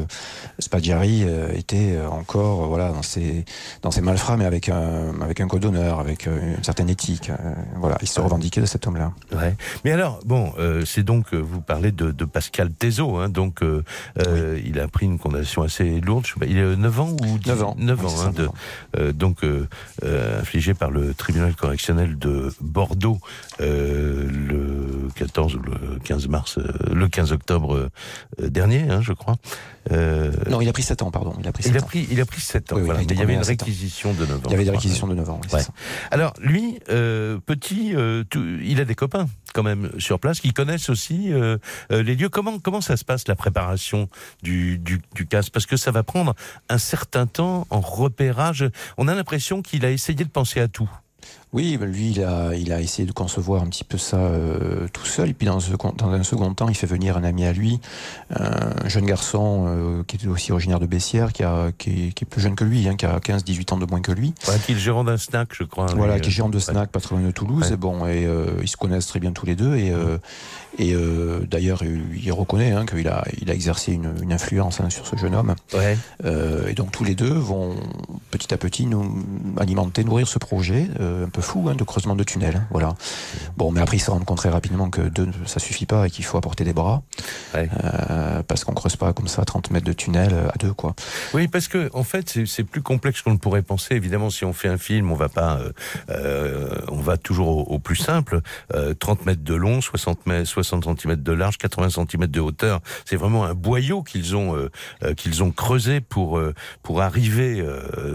Spaggiari 0.58 1.22
euh, 1.24 1.52
était 1.54 1.92
euh, 1.94 2.08
encore, 2.08 2.64
euh, 2.64 2.66
voilà, 2.66 2.90
dans 2.90 3.02
ses, 3.02 3.44
dans 3.82 3.90
ses 3.90 4.00
malfrats, 4.00 4.36
mais 4.36 4.44
avec 4.44 4.68
un, 4.68 5.20
avec 5.20 5.40
un 5.40 5.48
code 5.48 5.62
d'honneur, 5.62 6.00
avec 6.00 6.26
euh, 6.26 6.56
une 6.56 6.64
certaine 6.64 6.88
éthique. 6.88 7.30
euh, 7.30 7.54
voilà, 7.76 7.98
il 8.02 8.08
se 8.08 8.20
revendiquait 8.20 8.60
de 8.60 8.66
cet 8.66 8.86
homme-là. 8.86 9.12
Ouais. 9.32 9.54
Mais 9.84 9.92
alors, 9.92 10.20
bon, 10.24 10.52
euh, 10.58 10.84
c'est 10.84 11.02
donc, 11.02 11.32
euh, 11.34 11.38
vous 11.38 11.60
parlez 11.60 11.92
de, 11.92 12.10
de 12.10 12.24
Pascal 12.24 12.70
Thézeau, 12.70 13.16
hein, 13.16 13.28
donc 13.28 13.62
euh, 13.62 13.82
euh, 14.26 14.58
il 14.64 14.80
a 14.80 14.88
pris 14.88 15.06
une 15.06 15.18
condamnation 15.18 15.62
assez 15.62 16.00
lourde, 16.00 16.26
il 16.46 16.58
a 16.58 16.76
9 16.76 17.00
ans 17.00 17.10
ou 17.22 17.38
10 17.38 17.48
9 17.48 17.62
ans. 17.62 17.76
9 17.78 17.98
Oui, 18.00 18.06
ans, 18.06 18.08
hein, 18.08 18.24
ça, 18.24 18.30
de, 18.32 18.38
9 18.42 18.48
ans. 18.48 18.54
euh, 18.98 19.12
donc 19.12 19.44
euh, 19.44 19.68
euh, 20.04 20.40
infligé 20.40 20.74
par 20.74 20.90
le 20.90 21.14
tribunal 21.14 21.54
correctionnel 21.54 22.18
de 22.18 22.52
Bordeaux 22.60 23.18
euh, 23.60 24.26
le 24.30 24.85
14 25.14 25.54
ou 25.56 25.58
le 25.60 25.98
15 26.04 26.28
mars, 26.28 26.58
euh, 26.58 26.64
le 26.92 27.08
15 27.08 27.32
octobre 27.32 27.76
euh, 28.40 28.48
dernier, 28.48 28.82
hein, 28.90 29.00
je 29.02 29.12
crois. 29.12 29.36
Euh, 29.92 30.32
Non, 30.50 30.60
il 30.60 30.68
a 30.68 30.72
pris 30.72 30.82
7 30.82 31.02
ans, 31.02 31.10
pardon. 31.10 31.34
Il 31.40 31.46
a 31.46 31.52
pris 31.52 31.62
il 31.64 31.72
7 31.72 31.76
a 31.80 31.84
ans. 31.84 31.86
pris, 31.86 32.08
il 32.10 32.20
a 32.20 32.24
pris 32.26 32.40
7 32.40 32.72
ans. 32.72 32.76
Oui, 32.76 32.82
oui, 32.82 32.86
voilà. 32.86 33.02
il 33.02 33.06
Mais 33.08 33.14
il 33.14 33.18
y 33.18 33.22
avait 33.22 33.34
une 33.34 33.42
réquisition 33.42 34.12
de 34.14 34.26
9 34.26 34.36
ans. 34.38 34.40
Il 34.46 34.50
y 34.50 34.54
avait 34.54 34.64
des 34.64 34.70
réquisitions 34.70 35.06
de 35.06 35.14
9 35.14 35.30
ans. 35.30 35.40
oui, 35.44 35.48
Ouais. 35.54 35.62
Alors 36.10 36.32
lui, 36.40 36.78
euh, 36.90 37.38
petit, 37.44 37.94
euh, 37.94 38.24
tout- 38.28 38.44
il 38.62 38.80
a 38.80 38.84
des 38.84 38.94
copains 38.96 39.26
quand 39.54 39.62
même 39.62 39.90
sur 39.98 40.18
place 40.20 40.40
qui 40.40 40.52
connaissent 40.52 40.90
aussi 40.90 41.32
les 41.90 42.14
lieux. 42.16 42.28
Comment 42.28 42.58
comment 42.58 42.80
ça 42.82 42.96
se 42.98 43.04
passe 43.04 43.26
la 43.28 43.36
préparation 43.36 44.08
du 44.42 44.76
du, 44.78 45.00
du 45.14 45.26
casse 45.26 45.48
Parce 45.50 45.64
que 45.66 45.76
ça 45.78 45.90
va 45.92 46.02
prendre 46.02 46.34
un 46.68 46.78
certain 46.78 47.26
temps 47.26 47.66
en 47.70 47.80
repérage. 47.80 48.68
On 48.98 49.08
a 49.08 49.14
l'impression 49.14 49.62
qu'il 49.62 49.84
a 49.86 49.90
essayé 49.90 50.24
de 50.24 50.28
penser 50.28 50.60
à 50.60 50.68
tout. 50.68 50.90
Oui, 51.52 51.78
ben 51.78 51.90
lui, 51.90 52.10
il 52.10 52.22
a, 52.22 52.54
il 52.54 52.70
a 52.72 52.80
essayé 52.80 53.06
de 53.06 53.12
concevoir 53.12 53.62
un 53.62 53.66
petit 53.68 53.84
peu 53.84 53.96
ça 53.98 54.18
euh, 54.18 54.88
tout 54.92 55.06
seul. 55.06 55.30
Et 55.30 55.32
puis, 55.32 55.46
dans, 55.46 55.58
ce- 55.60 55.72
dans 55.96 56.10
un 56.10 56.22
second 56.22 56.52
temps, 56.52 56.68
il 56.68 56.74
fait 56.74 56.86
venir 56.86 57.16
un 57.16 57.24
ami 57.24 57.44
à 57.46 57.52
lui, 57.52 57.80
un 58.34 58.88
jeune 58.88 59.06
garçon 59.06 59.64
euh, 59.68 60.02
qui 60.06 60.16
était 60.16 60.26
aussi 60.26 60.52
originaire 60.52 60.80
de 60.80 60.86
Bessières, 60.86 61.32
qui, 61.32 61.44
a, 61.44 61.70
qui, 61.78 62.08
est, 62.08 62.12
qui 62.12 62.24
est 62.24 62.26
plus 62.28 62.40
jeune 62.42 62.56
que 62.56 62.64
lui, 62.64 62.86
hein, 62.88 62.96
qui 62.96 63.06
a 63.06 63.18
15-18 63.18 63.72
ans 63.74 63.78
de 63.78 63.86
moins 63.86 64.00
que 64.00 64.12
lui. 64.12 64.34
Ouais, 64.48 64.54
qui 64.64 64.72
est 64.72 64.74
le 64.74 64.80
gérant 64.80 65.04
d'un 65.04 65.16
snack, 65.16 65.48
je 65.52 65.64
crois. 65.64 65.86
Voilà, 65.94 66.18
qui 66.20 66.28
est 66.28 66.32
euh, 66.32 66.34
gérant 66.34 66.48
de 66.48 66.58
snack, 66.58 66.90
pas 66.90 67.00
très 67.00 67.14
loin 67.16 67.24
de 67.24 67.30
Toulouse. 67.30 67.68
Ouais. 67.68 67.72
Et 67.74 67.76
bon, 67.76 68.06
et 68.06 68.26
euh, 68.26 68.46
ils 68.62 68.68
se 68.68 68.76
connaissent 68.76 69.06
très 69.06 69.20
bien 69.20 69.32
tous 69.32 69.46
les 69.46 69.54
deux. 69.54 69.76
Et, 69.76 69.92
euh, 69.92 70.18
et 70.78 70.92
euh, 70.94 71.46
d'ailleurs, 71.50 71.80
il 71.82 72.32
reconnaît 72.32 72.72
hein, 72.72 72.84
qu'il 72.84 73.08
a, 73.08 73.24
il 73.40 73.50
a 73.50 73.54
exercé 73.54 73.92
une, 73.92 74.12
une 74.22 74.32
influence 74.32 74.80
hein, 74.80 74.90
sur 74.90 75.06
ce 75.06 75.16
jeune 75.16 75.34
homme. 75.34 75.54
Ouais. 75.72 75.96
Euh, 76.24 76.66
et 76.68 76.74
donc 76.74 76.90
tous 76.92 77.04
les 77.04 77.14
deux 77.14 77.32
vont 77.32 77.74
petit 78.30 78.52
à 78.52 78.58
petit 78.58 78.84
nous 78.86 79.24
alimenter, 79.56 80.04
nourrir 80.04 80.28
ce 80.28 80.38
projet 80.38 80.88
euh, 81.00 81.26
peu 81.36 81.42
fou 81.42 81.66
hein, 81.68 81.74
de 81.74 81.84
creusement 81.84 82.16
de 82.16 82.24
tunnels. 82.24 82.56
hein, 82.56 82.66
voilà. 82.70 82.94
Bon, 83.58 83.70
mais 83.70 83.80
après 83.82 83.98
ils 83.98 84.00
se 84.00 84.10
rendent 84.10 84.24
compte 84.24 84.38
très 84.38 84.48
rapidement 84.48 84.88
que 84.88 85.02
deux, 85.02 85.28
ça 85.44 85.60
suffit 85.60 85.84
pas 85.86 86.06
et 86.06 86.10
qu'il 86.10 86.24
faut 86.24 86.38
apporter 86.38 86.64
des 86.64 86.72
bras 86.72 87.02
Ouais. 87.54 87.68
euh, 87.84 88.42
parce 88.42 88.64
qu'on 88.64 88.72
creuse 88.72 88.96
pas 88.96 89.12
comme 89.12 89.28
ça 89.28 89.44
30 89.44 89.70
mètres 89.70 89.86
de 89.86 89.92
tunnel 89.92 90.30
euh, 90.32 90.48
à 90.48 90.56
deux 90.58 90.72
quoi. 90.72 90.94
Oui, 91.34 91.46
parce 91.48 91.68
que 91.68 91.90
en 91.92 92.04
fait, 92.04 92.38
c'est- 92.46 92.64
plus 92.64 92.82
complexe 92.82 93.20
qu'on 93.22 93.32
le 93.32 93.38
pourrait 93.38 93.62
penser. 93.62 93.94
Évidemment, 93.94 94.30
si 94.30 94.44
on 94.44 94.52
fait 94.52 94.68
un 94.68 94.78
film, 94.78 95.12
on 95.12 95.14
va 95.14 95.28
pas, 95.28 95.58
euh, 95.58 95.72
euh, 96.10 96.74
on 96.88 96.96
va 97.00 97.16
toujours 97.16 97.48
au, 97.48 97.74
au 97.74 97.78
plus 97.78 97.96
simple. 97.96 98.40
Euh, 98.74 98.94
30 98.94 99.26
mètres 99.26 99.44
de 99.44 99.54
long, 99.54 99.80
60 99.80 100.26
mètres, 100.26 100.48
60 100.48 100.84
cm 101.00 101.16
de 101.16 101.32
large, 101.32 101.58
80 101.58 101.90
cm 101.90 102.26
de 102.26 102.40
hauteur. 102.40 102.80
C'est 103.04 103.16
vraiment 103.16 103.44
un 103.44 103.54
boyau 103.54 104.02
qu'ils 104.02 104.34
ont 104.36 104.56
qu'ils 105.16 105.42
ont 105.42 105.50
creusé 105.50 106.00
pour 106.00 106.40
pour 106.82 107.02
arriver 107.02 107.64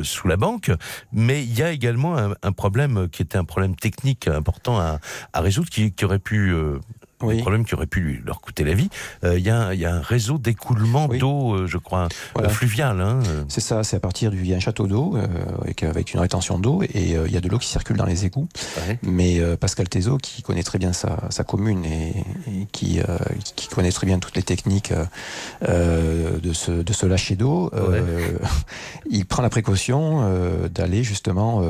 sous 0.04 0.28
la 0.28 0.38
banque. 0.38 0.72
Mais 1.12 1.44
il 1.44 1.58
y 1.58 1.62
a 1.64 1.72
également 1.72 2.18
un, 2.18 2.34
un 2.44 2.52
problème 2.52 3.08
qui 3.12 3.22
était 3.22 3.38
un 3.38 3.44
problème 3.44 3.76
technique 3.76 4.28
important 4.28 4.80
à, 4.80 5.00
résoudre, 5.36 5.70
qui, 5.70 5.92
qui 5.92 6.06
aurait 6.06 6.20
pu 6.20 6.54
un 7.30 7.36
Oui. 7.36 7.42
problème 7.42 7.66
qui 7.66 7.74
aurait 7.76 7.88
pu 7.88 8.00
lui, 8.02 8.22
leur 8.26 8.42
coûter 8.42 8.64
la 8.64 8.74
vie. 8.74 8.90
Euh, 9.24 9.38
Il 9.38 9.46
y, 9.46 9.50
a, 9.50 9.58
un- 9.68 9.74
il 9.74 9.80
y 9.80 9.86
a 9.86 9.94
un 9.96 10.02
réseau 10.02 10.38
d'écoulement 10.38 11.08
Oui. 11.10 11.18
d'eau, 11.20 11.54
euh, 11.56 11.68
je 11.68 11.78
crois, 11.78 12.08
Voilà. 12.34 12.50
euh, 12.50 12.52
fluvial. 12.52 13.00
Hein. 13.02 13.20
C'est 13.48 13.62
ça, 13.62 13.84
c'est 13.84 13.96
à 13.96 14.00
partir 14.00 14.32
du 14.32 14.40
il 14.42 14.48
y 14.48 14.54
a 14.54 14.58
un 14.58 14.60
château 14.60 14.88
d'eau 14.88 15.18
avec, 15.62 15.84
avec 15.84 16.14
une 16.14 16.20
rétention 16.20 16.58
d'eau 16.60 16.82
et 16.84 17.12
il 17.26 17.32
y 17.32 17.38
a 17.38 17.42
de 17.42 17.48
l'eau 17.50 17.58
qui 17.60 17.68
circule 17.68 17.98
dans 17.98 18.06
les 18.06 18.26
égouts. 18.26 18.48
Ouais. 18.88 18.98
Mais 19.04 19.40
Pascal 19.58 19.88
Thézeau, 19.90 20.18
qui 20.18 20.42
connaît 20.42 20.64
très 20.64 20.80
bien 20.80 20.94
sa, 20.94 21.18
sa 21.30 21.44
commune 21.44 21.86
et, 21.86 22.10
et 22.48 22.68
qui, 22.72 23.00
qui 23.56 23.68
connaît 23.68 23.92
très 23.92 24.08
bien 24.08 24.20
toutes 24.20 24.36
les 24.36 24.44
techniques 24.44 24.94
de, 25.62 26.54
ce, 26.54 26.72
de 26.72 26.94
ce 26.94 27.06
lâcher 27.06 27.36
d'eau, 27.36 27.72
il 29.10 29.26
prend 29.26 29.42
la 29.44 29.50
précaution 29.50 30.68
d'aller 30.74 31.04
justement 31.04 31.62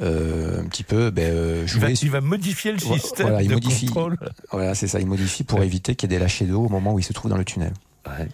un 0.00 0.64
petit 0.68 0.84
peu 0.84 1.10
ben, 1.10 1.32
Il 1.32 1.80
va, 1.80 1.86
jouer. 1.88 1.94
il 2.02 2.10
va 2.10 2.20
modifier 2.20 2.72
le 2.72 2.78
système 2.78 3.26
voilà, 3.28 3.42
il 3.42 3.48
de 3.48 3.54
modifie. 3.54 3.86
contrôle. 3.86 4.16
Voilà, 4.50 4.71
c'est 4.74 4.88
ça, 4.88 5.00
il 5.00 5.06
modifie 5.06 5.44
pour 5.44 5.62
éviter 5.62 5.94
qu'il 5.94 6.10
y 6.10 6.14
ait 6.14 6.18
des 6.18 6.22
lâchers 6.22 6.46
d'eau 6.46 6.64
au 6.64 6.68
moment 6.68 6.94
où 6.94 6.98
il 6.98 7.04
se 7.04 7.12
trouve 7.12 7.30
dans 7.30 7.38
le 7.38 7.44
tunnel. 7.44 7.72
Ouais. 8.06 8.28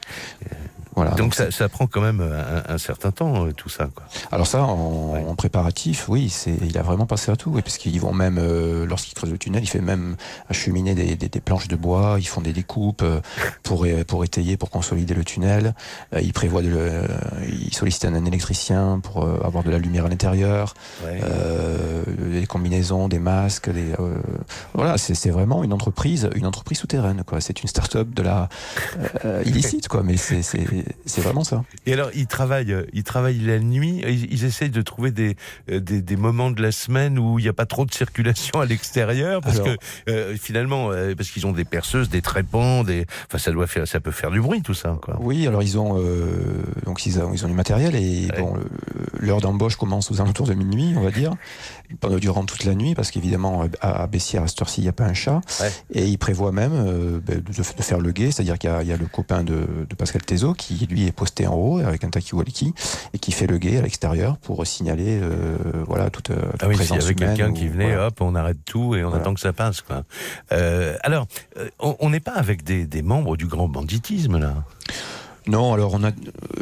Voilà, 0.96 1.12
donc 1.12 1.34
ça, 1.34 1.50
ça 1.50 1.68
prend 1.68 1.86
quand 1.86 2.00
même 2.00 2.20
un, 2.20 2.74
un 2.74 2.78
certain 2.78 3.10
temps, 3.10 3.46
euh, 3.46 3.52
tout 3.52 3.68
ça. 3.68 3.88
Quoi. 3.94 4.04
Alors 4.32 4.46
ça, 4.46 4.62
en, 4.62 5.12
Ouais. 5.14 5.24
en 5.26 5.34
préparatif, 5.34 6.08
oui, 6.08 6.28
c'est, 6.28 6.54
il 6.62 6.76
a 6.76 6.82
vraiment 6.82 7.06
passé 7.06 7.30
à 7.30 7.36
tout, 7.36 7.50
oui, 7.50 7.62
parce 7.62 7.78
qu'ils 7.78 8.00
vont 8.00 8.12
même, 8.12 8.38
euh, 8.38 8.84
lorsqu'ils 8.86 9.14
creusent 9.14 9.30
le 9.30 9.38
tunnel, 9.38 9.62
il 9.62 9.68
fait 9.68 9.80
même 9.80 10.16
acheminer 10.48 10.94
des, 10.94 11.14
des, 11.16 11.28
des 11.28 11.40
planches 11.40 11.68
de 11.68 11.76
bois, 11.76 12.16
ils 12.18 12.26
font 12.26 12.40
des 12.40 12.52
découpes 12.52 13.02
euh, 13.02 13.20
pour, 13.62 13.86
pour 14.06 14.24
étayer, 14.24 14.56
pour 14.56 14.70
consolider 14.70 15.14
le 15.14 15.24
tunnel. 15.24 15.74
Euh, 16.14 16.20
il 16.20 16.32
prévoit 16.32 16.62
de 16.62 16.68
le, 16.68 17.02
il 17.48 17.72
sollicite 17.74 18.04
un 18.04 18.24
électricien 18.24 19.00
pour 19.02 19.24
euh, 19.24 19.40
avoir 19.44 19.62
de 19.64 19.70
la 19.70 19.78
lumière 19.78 20.06
à 20.06 20.08
l'intérieur, 20.08 20.74
Ouais. 21.04 21.20
euh, 21.22 22.02
des 22.32 22.46
combinaisons, 22.46 23.08
des 23.08 23.18
masques, 23.18 23.70
des, 23.70 23.92
euh, 24.00 24.16
voilà, 24.74 24.98
c'est, 24.98 25.30
vraiment 25.30 25.62
une 25.64 25.72
entreprise, 25.72 26.28
une 26.34 26.46
entreprise 26.46 26.78
souterraine, 26.78 27.22
quoi. 27.26 27.40
C'est 27.40 27.62
une 27.62 27.68
start-up 27.68 28.08
de 28.14 28.22
la 28.22 28.48
euh, 29.24 29.42
illicite, 29.46 29.88
quoi, 29.88 30.02
mais 30.02 30.16
c'est, 30.16 30.42
c'est, 31.06 31.20
vraiment 31.20 31.44
ça. 31.44 31.64
Et 31.86 31.92
alors, 31.92 32.10
ils 32.14 32.26
travaillent, 32.26 32.74
ils 32.92 33.04
travaillent 33.04 33.38
la 33.40 33.58
nuit. 33.58 34.02
Ils, 34.06 34.32
ils 34.32 34.44
essayent 34.44 34.70
de 34.70 34.82
trouver 34.82 35.10
des, 35.10 35.36
euh, 35.70 35.80
des, 35.80 36.02
des 36.02 36.16
moments 36.16 36.50
de 36.50 36.62
la 36.62 36.72
semaine 36.72 37.18
où 37.18 37.38
il 37.38 37.42
n'y 37.42 37.48
a 37.48 37.52
pas 37.52 37.66
trop 37.66 37.84
de 37.84 37.92
circulation 37.92 38.60
à 38.60 38.66
l'extérieur, 38.66 39.40
parce 39.40 39.56
Alors- 39.60 39.76
que 40.06 40.10
euh, 40.10 40.36
finalement, 40.36 40.90
euh, 40.90 41.14
parce 41.14 41.30
qu'ils 41.30 41.46
ont 41.46 41.52
des 41.52 41.64
perceuses, 41.64 42.08
des 42.08 42.22
trépans, 42.22 42.84
des, 42.84 43.06
enfin, 43.28 43.38
ça 43.38 43.50
doit 43.50 43.66
faire, 43.66 43.86
ça 43.86 44.00
peut 44.00 44.10
faire 44.10 44.30
du 44.30 44.40
bruit, 44.40 44.62
tout 44.62 44.74
ça. 44.74 44.98
Quoi. 45.02 45.16
Oui, 45.20 45.46
alors 45.46 45.62
ils 45.62 45.78
ont 45.78 45.98
euh, 45.98 46.62
donc 46.84 47.04
ils 47.06 47.18
ont, 47.20 47.32
ils 47.32 47.44
ont 47.44 47.48
du 47.48 47.54
matériel 47.54 47.94
et 47.94 48.28
Ouais. 48.28 48.40
bon 48.40 48.54
l'heure 49.20 49.40
d'embauche 49.40 49.76
commence 49.76 50.10
aux 50.10 50.20
alentours 50.20 50.46
de 50.46 50.54
minuit, 50.54 50.94
on 50.96 51.02
va 51.02 51.10
dire, 51.10 51.32
pendant 52.00 52.16
durant 52.18 52.44
toute 52.44 52.64
la 52.64 52.74
nuit 52.74 52.94
parce 52.94 53.10
qu'évidemment 53.10 53.64
à, 53.80 54.02
à 54.02 54.06
Bessières 54.06 54.42
à 54.42 54.46
cette 54.48 54.60
heure-ci 54.60 54.80
il 54.80 54.84
n'y 54.84 54.88
a 54.88 54.92
pas 54.92 55.04
un 55.04 55.14
chat 55.14 55.40
Ouais. 55.60 55.70
et 55.92 56.06
ils 56.06 56.18
prévoient 56.18 56.52
même 56.52 56.72
euh, 56.74 57.20
ben, 57.24 57.36
de, 57.40 57.42
de 57.52 57.82
faire 57.82 57.98
le 58.00 58.12
guet, 58.12 58.30
c'est-à-dire 58.30 58.58
qu'il 58.58 58.70
y 58.70 58.72
a, 58.72 58.82
il 58.82 58.88
y 58.88 58.92
a 58.92 58.96
le 58.96 59.06
copain 59.06 59.42
de, 59.44 59.66
de 59.88 59.94
Pascal 59.96 60.22
Thézeau 60.22 60.52
qui 60.54 60.86
lui 60.90 61.06
est 61.06 61.12
posté 61.12 61.46
en 61.46 61.54
haut 61.54 61.78
avec 61.78 62.04
un 62.04 62.10
takiwaliki 62.10 62.74
et 63.14 63.18
qui 63.18 63.32
fait 63.32 63.46
le 63.46 63.58
guet 63.58 63.78
à 63.78 63.82
l'extérieur 63.82 64.36
pour 64.38 64.66
signaler 64.66 65.18
euh, 65.22 65.56
voilà 65.86 66.10
toute, 66.10 66.26
toute 66.26 66.36
Ah 66.60 66.68
oui, 66.68 66.74
s'il 66.76 66.84
y 66.84 66.88
présence 66.88 67.04
avait 67.04 67.12
humaine 67.14 67.36
quelqu'un 67.36 67.52
qui 67.52 67.68
venait, 67.68 67.86
voilà. 67.92 68.06
hop, 68.08 68.20
on 68.20 68.34
arrête 68.34 68.58
tout 68.64 68.94
et 68.94 69.02
on 69.04 69.08
Voilà. 69.08 69.22
attend 69.22 69.34
que 69.34 69.40
ça 69.40 69.52
passe. 69.52 69.80
Quoi. 69.80 70.04
Euh, 70.52 70.96
alors, 71.02 71.26
euh, 71.58 71.68
on 71.80 71.96
on 72.00 72.10
n'est 72.10 72.20
pas 72.20 72.32
avec 72.34 72.62
des, 72.64 72.86
des 72.86 73.02
membres 73.02 73.36
du 73.36 73.46
grand 73.46 73.68
banditisme 73.68 74.38
là. 74.38 74.54
Non, 75.48 75.72
alors 75.72 75.94
on 75.94 76.04
a, 76.04 76.10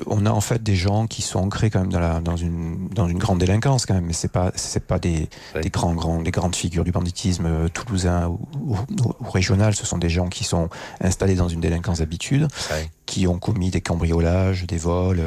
on 0.06 0.24
a 0.26 0.30
en 0.30 0.40
fait 0.40 0.62
des 0.62 0.76
gens 0.76 1.06
qui 1.06 1.20
sont 1.22 1.38
ancrés 1.40 1.68
quand 1.70 1.80
même 1.80 1.92
dans, 1.92 2.00
la, 2.00 2.20
dans, 2.20 2.36
une, 2.36 2.88
dans 2.94 3.08
une 3.08 3.18
grande 3.18 3.38
délinquance 3.40 3.84
quand 3.84 3.94
même, 3.94 4.06
mais 4.06 4.12
c'est 4.14 4.30
pas, 4.32 4.52
c'est 4.54 4.86
pas 4.86 4.98
des, 4.98 5.28
Ouais. 5.54 5.60
des 5.60 5.70
grands, 5.70 5.94
grands, 5.94 6.22
des 6.22 6.30
grandes 6.30 6.56
figures 6.56 6.84
du 6.84 6.92
banditisme 6.92 7.46
euh, 7.46 7.68
toulousain 7.68 8.28
ou, 8.28 8.38
ou- 8.60 8.76
ou 9.20 9.30
régional. 9.30 9.74
Ce 9.74 9.84
sont 9.86 9.98
des 9.98 10.08
gens 10.08 10.28
qui 10.28 10.44
sont 10.44 10.68
installés 11.00 11.34
dans 11.34 11.48
une 11.48 11.60
délinquance 11.60 11.98
d'habitude, 11.98 12.48
Ouais. 12.70 12.88
qui 13.06 13.26
ont 13.26 13.38
commis 13.38 13.70
des 13.70 13.80
cambriolages, 13.80 14.66
des 14.66 14.78
vols, 14.78 15.20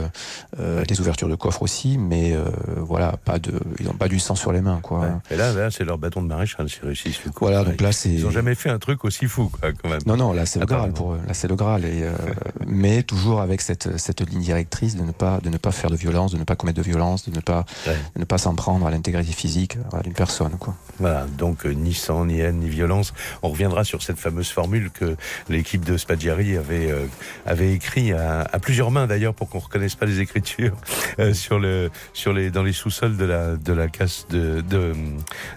euh, 0.60 0.84
des 0.86 1.00
ouvertures 1.00 1.30
de 1.30 1.36
coffres 1.36 1.62
aussi, 1.64 1.98
mais 1.98 2.34
euh, 2.34 2.46
voilà, 2.78 3.18
pas 3.24 3.40
de, 3.40 3.60
ils 3.80 3.86
n'ont 3.86 3.94
pas 3.94 4.08
du 4.08 4.20
sang 4.20 4.36
sur 4.36 4.52
les 4.52 4.62
mains, 4.62 4.80
quoi. 4.82 5.00
Ouais. 5.02 5.08
Et 5.32 5.36
là, 5.36 5.54
là 5.54 5.70
c'est 5.72 5.84
leur 5.86 5.98
bâton 5.98 6.22
de 6.22 6.28
maréchal 6.28 6.70
s'ils 6.70 6.84
réussissent. 6.84 7.18
coup. 7.20 7.30
Voilà, 7.42 7.64
donc 7.64 7.80
là 7.82 7.92
c'est. 7.92 8.10
Ils 8.10 8.24
n'ont 8.24 8.32
jamais 8.32 8.56
fait 8.56 8.70
un 8.70 8.80
truc 8.80 9.06
aussi 9.06 9.26
fou, 9.28 9.50
quoi, 9.50 9.72
quand 9.72 9.90
même. 9.90 10.00
Non, 10.06 10.18
non, 10.18 10.34
là 10.34 10.46
c'est 10.46 10.60
le. 10.60 10.66
Graal 10.66 10.92
pour 10.94 11.14
eux. 11.14 11.20
Là 11.28 11.34
c'est 11.34 11.48
le 11.48 11.56
Graal. 11.56 11.86
Et, 11.86 12.04
euh, 12.04 12.12
mais 12.68 13.04
toujours 13.04 13.20
toujours 13.20 13.42
avec 13.50 13.62
cette, 13.62 13.98
cette 13.98 14.22
ligne 14.22 14.42
directrice 14.42 14.96
de 14.96 15.04
ne, 15.04 15.12
pas, 15.12 15.40
de 15.44 15.50
ne 15.50 15.58
pas 15.58 15.72
faire 15.72 15.90
de 15.90 15.96
violence, 15.96 16.32
de 16.32 16.38
ne 16.38 16.44
pas 16.44 16.56
commettre 16.56 16.78
de 16.78 16.84
violence, 16.84 17.28
de 17.30 17.36
ne 17.36 17.42
pas, 17.42 17.66
Ouais. 17.88 17.96
de 18.16 18.20
ne 18.20 18.26
pas 18.26 18.38
s'en 18.38 18.56
prendre 18.56 18.86
à 18.88 18.92
l'intégrité 18.92 19.32
physique 19.34 19.78
d'une 20.04 20.14
personne. 20.14 20.52
Quoi. 20.60 20.76
Voilà, 21.00 21.26
donc 21.38 21.66
euh, 21.66 21.72
ni 21.72 21.94
sang, 21.94 22.26
ni 22.26 22.40
haine, 22.40 22.60
ni 22.60 22.70
violence. 22.70 23.14
On 23.42 23.50
reviendra 23.50 23.84
sur 23.84 24.02
cette 24.04 24.18
fameuse 24.20 24.50
formule 24.50 24.92
que 24.92 25.16
l'équipe 25.50 25.84
de 25.84 25.98
Spaggiari 25.98 26.58
avait 26.58 26.92
euh, 26.92 27.06
avait 27.46 27.74
écrit 27.74 28.14
à, 28.14 28.42
à 28.42 28.60
plusieurs 28.60 28.92
mains 28.92 29.08
d'ailleurs 29.08 29.34
pour 29.34 29.50
qu'on 29.50 29.60
reconnaisse 29.60 29.96
pas 29.96 30.06
les 30.06 30.20
écritures 30.20 30.76
euh, 31.20 31.34
sur 31.34 31.60
le 31.60 31.90
sur 32.14 32.34
les 32.34 32.52
dans 32.52 32.64
les 32.64 32.74
sous-sols 32.74 33.18
de 33.18 33.26
la 33.26 33.56
de 33.56 33.74
la 33.74 33.88
casse 33.88 34.26
de 34.30 34.62
de, 34.62 34.94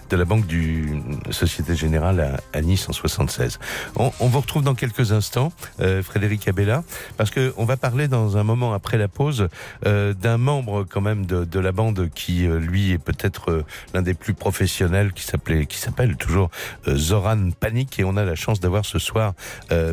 de 0.09 0.15
la 0.17 0.25
banque 0.25 0.45
du 0.47 1.01
Société 1.31 1.75
Générale 1.75 2.19
à, 2.53 2.57
à 2.57 2.61
Nice 2.61 2.87
en 2.89 2.93
76. 2.93 3.59
On, 3.95 4.11
on 4.19 4.27
vous 4.27 4.39
retrouve 4.39 4.63
dans 4.63 4.75
quelques 4.75 5.11
instants, 5.11 5.51
euh, 5.79 6.01
Frédéric 6.03 6.47
Abella, 6.47 6.83
parce 7.17 7.29
que 7.31 7.53
on 7.57 7.65
va 7.65 7.77
parler 7.83 8.07
dans 8.07 8.37
un 8.37 8.43
moment 8.43 8.73
après 8.73 8.97
la 8.97 9.09
pause 9.09 9.49
euh, 9.85 10.13
d'un 10.13 10.37
membre 10.37 10.85
quand 10.89 11.01
même 11.01 11.25
de, 11.25 11.59
la 11.59 11.73
bande 11.73 12.09
qui 12.15 12.47
euh, 12.47 12.57
lui 12.57 12.91
est 12.91 12.97
peut-être 12.97 13.51
euh, 13.51 13.65
l'un 13.93 14.01
des 14.01 14.13
plus 14.13 14.33
professionnels 14.33 15.11
qui 15.11 15.23
s'appelait 15.23 15.65
qui 15.65 15.77
s'appelle 15.77 16.15
toujours 16.15 16.49
Zoran 16.87 17.49
Panic 17.59 17.99
et 17.99 18.05
on 18.05 18.15
a 18.15 18.23
la 18.23 18.35
chance 18.35 18.61
d'avoir 18.61 18.85
ce 18.85 18.99
soir 18.99 19.33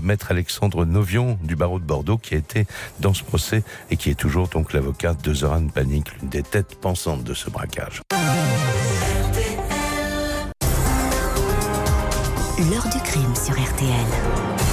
maître 0.05 0.31
Alexandre 0.31 0.85
Novion 0.85 1.37
du 1.43 1.57
barreau 1.57 1.81
de 1.81 1.85
Bordeaux 1.85 2.17
qui 2.17 2.35
a 2.35 2.39
été 2.39 2.69
dans 3.01 3.13
ce 3.13 3.25
procès 3.25 3.65
et 3.91 3.97
qui 3.97 4.09
est 4.11 4.15
toujours 4.15 4.47
donc 4.47 4.73
l'avocat 4.73 5.15
de 5.15 5.35
Zoran 5.35 5.67
Panic, 5.67 6.17
l'une 6.21 6.31
des 6.31 6.45
têtes 6.45 6.77
pensantes 6.81 7.25
de 7.25 7.35
ce 7.35 7.51
braquage. 7.51 8.03
L'heure 12.71 12.89
du 12.93 13.01
crime 13.01 13.35
sur 13.35 13.55
RTL. 13.55 14.70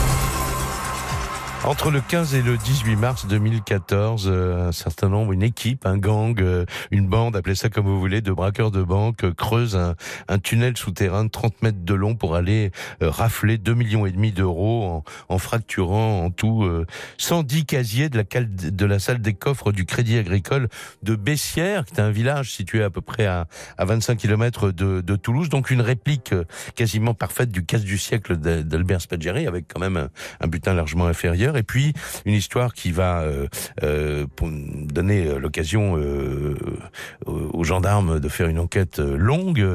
Entre 1.63 1.91
le 1.91 1.99
15 1.99 2.33
et 2.33 2.41
le 2.41 2.55
18 2.55 2.95
mars 2.95 3.27
2014, 3.27 4.27
euh, 4.31 4.69
un 4.69 4.71
certain 4.71 5.09
nombre, 5.09 5.33
une 5.33 5.43
équipe, 5.43 5.85
un 5.85 5.97
gang, 5.97 6.39
euh, 6.39 6.65
une 6.91 7.07
bande, 7.07 7.35
appelez 7.35 7.55
ça 7.55 7.67
comme 7.67 7.85
vous 7.87 7.99
voulez, 7.99 8.21
de 8.21 8.31
braqueurs 8.31 8.71
de 8.71 8.81
banque, 8.83 9.25
euh, 9.25 9.33
creuse 9.33 9.75
un, 9.75 9.95
un 10.29 10.39
tunnel 10.39 10.77
souterrain 10.77 11.25
de 11.25 11.29
30 11.29 11.61
mètres 11.63 11.83
de 11.83 11.93
long 11.93 12.15
pour 12.15 12.35
aller 12.35 12.71
rafler 13.01 13.57
2 13.57 13.73
millions 13.73 14.05
et 14.05 14.11
demi 14.11 14.31
d'euros 14.31 15.03
en, 15.27 15.37
fracturant 15.39 16.23
en 16.23 16.31
tout 16.31 16.63
euh, 16.63 16.85
110 17.17 17.65
casiers 17.65 18.09
de 18.09 18.85
la, 18.85 18.99
salle 18.99 19.19
des 19.19 19.33
coffres 19.33 19.73
du 19.73 19.85
Crédit 19.85 20.17
Agricole 20.17 20.69
de 21.03 21.15
Bessières, 21.15 21.83
qui 21.83 21.95
est 21.95 21.99
un 21.99 22.11
village 22.11 22.53
situé 22.53 22.81
à 22.81 22.89
peu 22.89 23.01
près 23.01 23.25
à, 23.25 23.47
à 23.77 23.83
25 23.83 24.15
km 24.17 24.71
de, 24.71 25.15
Toulouse, 25.17 25.49
donc 25.49 25.69
une 25.69 25.81
réplique 25.81 26.33
quasiment 26.75 27.13
parfaite 27.13 27.49
du 27.49 27.65
casse 27.65 27.83
du 27.83 27.97
siècle 27.97 28.37
d'Al- 28.37 28.63
d'Albert 28.63 29.01
Spaggiari, 29.01 29.47
avec 29.47 29.65
quand 29.67 29.81
même 29.81 30.07
un 30.39 30.47
butin 30.47 30.73
largement 30.73 31.07
inférieur. 31.07 31.46
Et 31.55 31.63
puis 31.63 31.93
une 32.25 32.33
histoire 32.33 32.73
qui 32.73 32.91
va 32.91 33.21
euh, 33.21 33.47
euh, 33.83 34.25
donner 34.41 35.27
euh, 35.27 35.39
l'occasion 35.39 35.97
aux 37.25 37.63
gendarmes 37.63 38.19
de 38.19 38.29
faire 38.29 38.47
une 38.47 38.59
enquête 38.59 38.99
longue, 38.99 39.65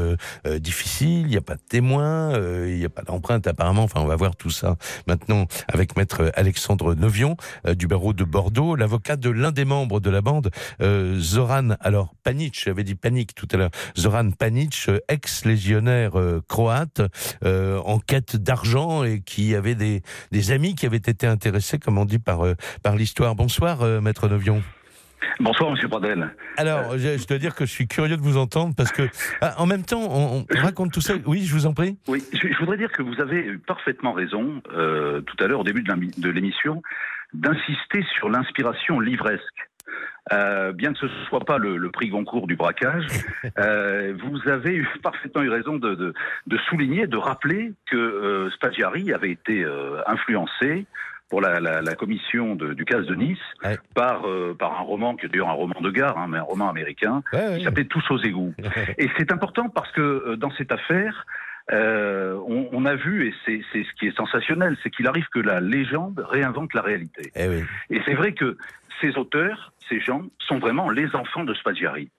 difficile. 0.59 1.23
Il 1.23 1.27
n'y 1.27 1.37
a 1.37 1.41
pas 1.41 1.55
de 1.55 1.63
témoins, 1.69 2.35
euh, 2.35 2.67
il 2.69 2.79
n'y 2.79 2.85
a 2.85 2.89
pas 2.89 3.03
d'empreinte 3.03 3.47
apparemment. 3.47 3.85
Enfin, 3.85 4.01
on 4.01 4.07
va 4.07 4.17
voir 4.17 4.37
tout 4.37 4.51
ça 4.51 4.77
maintenant 5.07 5.47
avec 5.69 5.97
maître 5.97 6.33
Alexandre 6.35 6.95
Novion 6.95 7.37
euh, 7.67 7.75
du 7.75 7.87
barreau 7.87 8.13
de 8.13 8.25
Bordeaux, 8.25 8.77
l'avocat 8.77 9.17
de 9.17 9.31
l'un 9.31 9.53
des 9.53 9.65
membres 9.65 10.01
de 10.01 10.11
la 10.11 10.21
bande, 10.21 10.51
Zoran. 11.19 11.71
Alors 11.81 12.15
Panic, 12.25 12.61
j'avais 12.65 12.85
dit 12.85 12.95
panique 12.95 13.35
tout 13.35 13.49
à 13.53 13.57
l'heure. 13.57 13.71
Zoran 13.99 14.31
Panic, 14.31 14.91
ex-légionnaire 15.09 16.13
croate, 16.49 17.01
en 17.45 17.99
quête 17.99 18.37
d'argent 18.37 19.05
et 19.05 19.21
qui 19.21 19.55
avait 19.55 19.75
des 19.75 20.51
amis 20.51 20.75
qui 20.75 20.87
avaient 20.87 20.97
été 20.97 21.27
intéressés, 21.27 21.53
comme 21.79 21.99
on 21.99 22.05
dit, 22.05 22.19
par, 22.19 22.45
euh, 22.45 22.55
par 22.83 22.97
l'histoire. 22.97 23.35
Bonsoir, 23.35 23.83
euh, 23.83 24.01
maître 24.01 24.29
Novion. 24.29 24.63
Bonsoir, 25.41 25.71
Monsieur 25.71 25.89
Pradel. 25.89 26.31
Alors, 26.57 26.99
je, 26.99 27.17
je 27.17 27.27
dois 27.27 27.39
dire 27.39 27.55
que 27.55 27.65
je 27.65 27.71
suis 27.71 27.87
curieux 27.87 28.17
de 28.17 28.23
vous 28.23 28.37
entendre 28.37 28.75
parce 28.77 28.93
que, 28.93 29.09
ah, 29.41 29.55
en 29.59 29.67
même 29.67 29.85
temps, 29.85 30.03
on, 30.03 30.45
on 30.49 30.61
raconte 30.61 30.93
tout 30.93 31.01
ça. 31.01 31.15
Oui, 31.27 31.45
je 31.45 31.55
vous 31.55 31.67
en 31.67 31.75
prie. 31.75 31.99
Oui, 32.07 32.23
je, 32.33 32.49
je 32.49 32.59
voudrais 32.59 32.77
dire 32.77 32.93
que 32.93 33.03
vous 33.03 33.21
avez 33.21 33.39
eu 33.39 33.59
parfaitement 33.59 34.13
raison 34.13 34.63
euh, 34.75 35.21
tout 35.23 35.37
à 35.43 35.47
l'heure 35.47 35.61
au 35.61 35.65
début 35.65 35.83
de 35.83 36.31
l'émission 36.31 36.83
d'insister 37.33 38.05
sur 38.19 38.29
l'inspiration 38.29 39.01
livresque. 39.01 39.43
Euh, 40.33 40.73
bien 40.73 40.93
que 40.93 41.01
ce 41.01 41.07
ne 41.07 41.25
soit 41.29 41.45
pas 41.45 41.59
le, 41.59 41.77
le 41.77 41.91
prix 41.91 42.09
Goncourt 42.09 42.47
du 42.47 42.55
braquage, 42.55 43.07
euh, 43.59 44.15
vous 44.23 44.49
avez 44.49 44.75
eu, 44.77 44.89
parfaitement 45.03 45.43
eu 45.43 45.49
raison 45.49 45.77
de, 45.77 45.95
de, 45.95 46.15
de 46.47 46.59
souligner, 46.69 47.07
de 47.07 47.17
rappeler 47.17 47.73
que 47.91 48.49
Spaggiari 48.55 49.13
avait 49.13 49.33
été 49.33 49.67
influencé 50.07 50.87
pour 51.33 51.41
la, 51.41 51.61
la, 51.61 51.81
la 51.81 51.95
commission 51.95 52.55
de- 52.57 52.75
du 52.75 52.85
casse 52.85 53.07
de 53.07 53.15
Nice 53.15 53.39
Ouais. 53.65 53.79
par, 53.95 54.29
euh, 54.29 54.55
par 54.55 54.79
un 54.79 54.83
roman 54.83 55.17
qui 55.17 55.25
est 55.25 55.29
d'ailleurs 55.31 55.49
un 55.49 55.53
roman 55.55 55.81
de 55.81 55.91
gare, 55.91 56.19
hein, 56.19 56.27
mais 56.29 56.37
un 56.37 56.43
roman 56.43 56.69
américain, 56.69 57.23
qui 57.57 57.65
s'appelait 57.65 57.87
Tous 57.87 58.05
aux 58.11 58.19
égouts. 58.19 58.53
Et 58.99 59.09
c'est 59.17 59.33
important 59.33 59.71
parce 59.71 59.91
que 59.93 60.03
euh, 60.03 60.37
dans 60.37 60.51
cette 60.51 60.71
affaire, 60.73 61.25
euh, 61.73 62.37
on, 62.47 62.69
on 62.73 62.85
a 62.85 62.97
vu, 62.97 63.29
et 63.29 63.35
c'est 63.47 63.63
ce 63.73 63.93
qui 63.99 64.09
est 64.09 64.17
sensationnel, 64.17 64.77
c'est 64.83 64.91
qu'il 64.91 65.07
arrive 65.07 65.27
que 65.33 65.39
la 65.39 65.61
légende 65.61 66.23
réinvente 66.29 66.75
la 66.75 66.83
réalité. 66.83 67.31
Eh 67.35 67.49
oui. 67.49 67.63
Et 67.89 68.03
c'est 68.05 68.13
vrai 68.15 68.33
que 68.35 68.59
ces 69.01 69.17
auteurs, 69.17 69.73
ces 69.89 70.01
gens, 70.01 70.23
sont 70.49 70.59
vraiment 70.59 70.91
les 70.91 71.09
enfants 71.17 71.45
de 71.45 71.55
Spaggiari. 71.55 72.11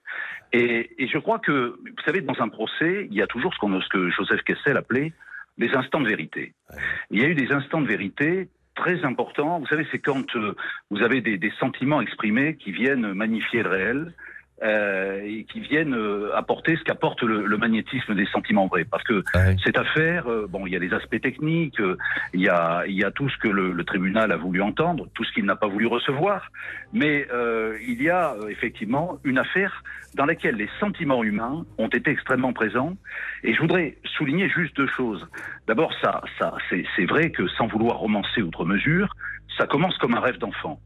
Et, 0.52 0.90
et 0.98 1.06
je 1.06 1.18
crois 1.18 1.38
que, 1.38 1.76
vous 1.84 2.02
savez, 2.04 2.20
dans 2.20 2.40
un 2.40 2.48
procès, 2.48 3.06
il 3.08 3.14
y 3.14 3.22
a 3.22 3.28
toujours 3.28 3.54
ce, 3.54 3.60
qu'on- 3.60 3.80
ce 3.80 3.88
que 3.90 4.10
Joseph 4.10 4.42
Kessel 4.42 4.76
appelait 4.76 5.12
les 5.56 5.72
instants 5.76 6.00
de 6.00 6.08
vérité. 6.08 6.52
Il 7.10 7.20
y 7.20 7.24
a 7.24 7.28
eu 7.28 7.34
des 7.36 7.52
instants 7.52 7.80
de 7.80 7.86
vérité 7.86 8.48
très 8.74 9.04
importants. 9.04 9.60
Vous 9.60 9.66
savez, 9.66 9.86
c'est 9.90 9.98
quand 9.98 10.36
euh, 10.36 10.56
vous 10.90 11.02
avez 11.02 11.20
des, 11.20 11.38
des 11.38 11.52
sentiments 11.58 12.00
exprimés 12.00 12.56
qui 12.56 12.72
viennent 12.72 13.12
magnifier 13.12 13.62
le 13.62 13.70
réel. 13.70 14.14
Euh, 14.62 15.20
et 15.24 15.44
qui 15.44 15.60
viennent 15.60 15.94
euh, 15.94 16.30
apporter 16.36 16.76
ce 16.76 16.84
qu'apporte 16.84 17.22
le, 17.22 17.46
le 17.46 17.56
magnétisme 17.58 18.14
des 18.14 18.26
sentiments 18.26 18.66
vrais. 18.66 18.84
Parce 18.84 19.02
que 19.04 19.22
Ouais. 19.34 19.56
cette 19.64 19.76
affaire, 19.78 20.28
euh, 20.30 20.46
bon, 20.48 20.66
il 20.66 20.72
y 20.72 20.76
a 20.76 20.78
les 20.78 20.92
aspects 20.94 21.20
techniques, 21.20 21.80
euh, 21.80 21.96
il 22.32 22.40
y 22.40 22.48
a, 22.48 22.84
y 22.86 23.02
a 23.04 23.10
tout 23.10 23.28
ce 23.28 23.36
que 23.38 23.48
le, 23.48 23.72
le 23.72 23.84
tribunal 23.84 24.30
a 24.32 24.36
voulu 24.36 24.62
entendre, 24.62 25.08
tout 25.14 25.24
ce 25.24 25.32
qu'il 25.32 25.44
n'a 25.44 25.56
pas 25.56 25.66
voulu 25.66 25.86
recevoir, 25.86 26.50
mais 26.92 27.26
euh, 27.32 27.76
il 27.86 28.00
y 28.02 28.08
a 28.10 28.34
euh, 28.34 28.48
effectivement 28.48 29.18
une 29.24 29.38
affaire 29.38 29.82
dans 30.14 30.24
laquelle 30.26 30.54
les 30.54 30.68
sentiments 30.78 31.24
humains 31.24 31.64
ont 31.78 31.88
été 31.88 32.10
extrêmement 32.10 32.52
présents. 32.52 32.94
Et 33.42 33.52
je 33.54 33.60
voudrais 33.60 33.96
souligner 34.16 34.48
juste 34.48 34.76
deux 34.76 34.86
choses. 34.86 35.26
D'abord, 35.66 35.92
ça, 36.00 36.22
ça, 36.38 36.54
c'est 36.70 36.84
c'est 36.94 37.06
vrai 37.06 37.30
que 37.32 37.48
sans 37.48 37.66
vouloir 37.66 37.96
romancer 37.98 38.40
outre 38.40 38.64
mesure, 38.64 39.14
ça 39.58 39.66
commence 39.66 39.96
comme 39.98 40.14
un 40.14 40.20
rêve 40.20 40.38
d'enfant. 40.38 40.78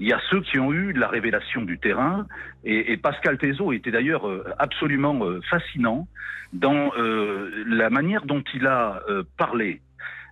Il 0.00 0.06
y 0.06 0.12
a 0.12 0.20
ceux 0.30 0.40
qui 0.42 0.58
ont 0.58 0.72
eu 0.72 0.92
la 0.92 1.08
révélation 1.08 1.62
du 1.62 1.78
terrain, 1.78 2.26
et, 2.64 2.96
Pascal 2.96 3.38
Thézot 3.38 3.72
était 3.72 3.90
d'ailleurs 3.90 4.28
euh, 4.28 4.44
absolument 4.58 5.24
euh, 5.24 5.40
fascinant 5.50 6.06
dans 6.52 6.92
euh, 6.96 7.64
la 7.66 7.90
manière 7.90 8.24
dont 8.24 8.42
il 8.54 8.66
a 8.66 9.02
parlé 9.36 9.80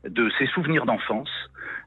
de 0.08 0.30
ses 0.38 0.46
souvenirs 0.46 0.86
d'enfance, 0.86 1.30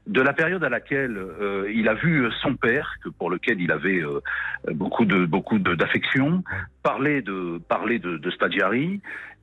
de 0.06 0.20
la 0.20 0.32
période 0.32 0.64
à 0.64 0.68
laquelle 0.68 1.16
euh, 1.16 1.70
il 1.72 1.88
a 1.88 1.94
vu 1.94 2.30
son 2.42 2.56
père, 2.56 2.94
que 3.04 3.08
pour 3.10 3.30
lequel 3.30 3.60
il 3.60 3.70
avait 3.70 4.02
euh, 4.02 4.20
beaucoup 4.68 5.04
de 5.04 5.26
beaucoup 5.26 5.58
d'affection, 5.58 6.42
parler 6.82 7.22
de 7.22 7.60
parler 7.68 7.98
de. 7.98 8.18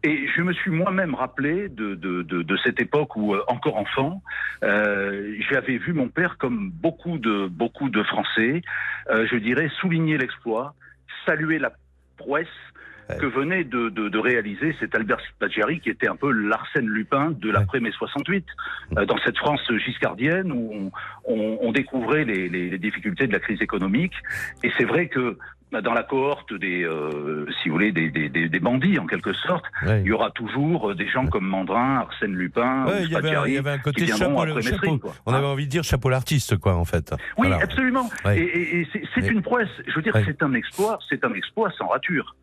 Et 0.03 0.27
je 0.35 0.41
me 0.41 0.53
suis 0.53 0.69
moi-même 0.69 1.15
rappelé 1.15 1.69
de, 1.69 1.95
de, 1.95 2.21
de, 2.21 2.57
cette 2.63 2.79
époque 2.79 3.15
où, 3.15 3.33
euh, 3.33 3.43
encore 3.47 3.77
enfant, 3.77 4.21
euh, 4.63 5.35
j'avais 5.49 5.77
vu 5.77 5.93
mon 5.93 6.07
père, 6.07 6.37
comme 6.37 6.69
beaucoup 6.69 7.17
de 7.17 7.47
beaucoup 7.47 7.89
de 7.89 8.03
Français, 8.03 8.61
euh, 9.09 9.27
je 9.29 9.37
dirais, 9.37 9.69
souligner 9.81 10.17
l'exploit, 10.17 10.75
saluer 11.25 11.57
la 11.57 11.71
prouesse 12.17 12.47
que 13.19 13.25
venait 13.25 13.63
de, 13.63 13.89
de, 13.89 14.09
de 14.09 14.17
réaliser 14.19 14.75
cet 14.79 14.95
Albert 14.95 15.19
Spaggiari, 15.35 15.79
qui 15.79 15.89
était 15.89 16.07
un 16.07 16.15
peu 16.15 16.31
l'Arsène 16.31 16.87
Lupin 16.87 17.31
de 17.31 17.49
l'après-mai 17.49 17.91
68, 17.91 18.45
euh, 18.97 19.05
dans 19.05 19.17
cette 19.19 19.37
France 19.37 19.61
giscardienne 19.85 20.51
où 20.51 20.91
on, 21.25 21.33
on, 21.33 21.57
on 21.61 21.71
découvrait 21.71 22.25
les, 22.25 22.49
les, 22.49 22.69
les 22.69 22.77
difficultés 22.77 23.27
de 23.27 23.33
la 23.33 23.39
crise 23.39 23.61
économique. 23.61 24.13
Et 24.63 24.71
c'est 24.77 24.85
vrai 24.85 25.07
que 25.07 25.37
bah, 25.69 25.81
dans 25.81 25.93
la 25.93 26.03
cohorte 26.03 26.53
des, 26.53 26.83
euh, 26.85 27.45
si 27.61 27.67
vous 27.67 27.75
voulez, 27.75 27.91
des, 27.91 28.09
des, 28.09 28.29
des, 28.29 28.47
des 28.47 28.59
bandits 28.59 28.97
en 28.99 29.05
quelque 29.05 29.33
sorte, 29.33 29.65
Ouais. 29.85 29.99
il 30.01 30.07
y 30.07 30.11
aura 30.13 30.31
toujours 30.31 30.91
euh, 30.91 30.95
des 30.95 31.07
gens 31.09 31.25
comme 31.27 31.45
Mandrin, 31.45 31.97
Arsène 31.97 32.33
Lupin, 32.33 32.85
Ouais, 32.85 33.01
ou 33.01 33.03
il 33.03 33.11
y 33.11 33.15
avait, 33.17 33.35
un- 33.35 33.45
il 33.47 33.53
y 33.53 33.57
avait 33.57 33.71
un 33.71 33.77
qui 33.77 33.83
côté 33.83 34.05
viendront 34.05 34.37
chapeau, 34.45 34.51
après 34.51 34.61
chapeau. 34.61 34.99
On 35.25 35.33
avait 35.33 35.45
envie 35.45 35.65
de 35.65 35.69
dire 35.71 35.83
chapeau 35.83 36.09
l'artiste, 36.09 36.57
quoi, 36.57 36.75
en 36.75 36.85
fait. 36.85 37.11
oui, 37.37 37.47
Voilà. 37.49 37.57
absolument. 37.63 38.09
Ouais. 38.23 38.39
Et, 38.39 38.43
et- 38.43 38.81
et 38.81 38.87
c'est 39.13 39.27
une 39.27 39.41
prouesse. 39.41 39.67
Je 39.87 39.93
veux 39.93 40.01
dire, 40.01 40.13
c'est 40.25 40.41
un 40.41 40.53
exploit, 40.53 40.99
c'est 41.09 41.23
un 41.25 41.33
exploit 41.33 41.69
sans 41.77 41.87
rature. 41.87 42.33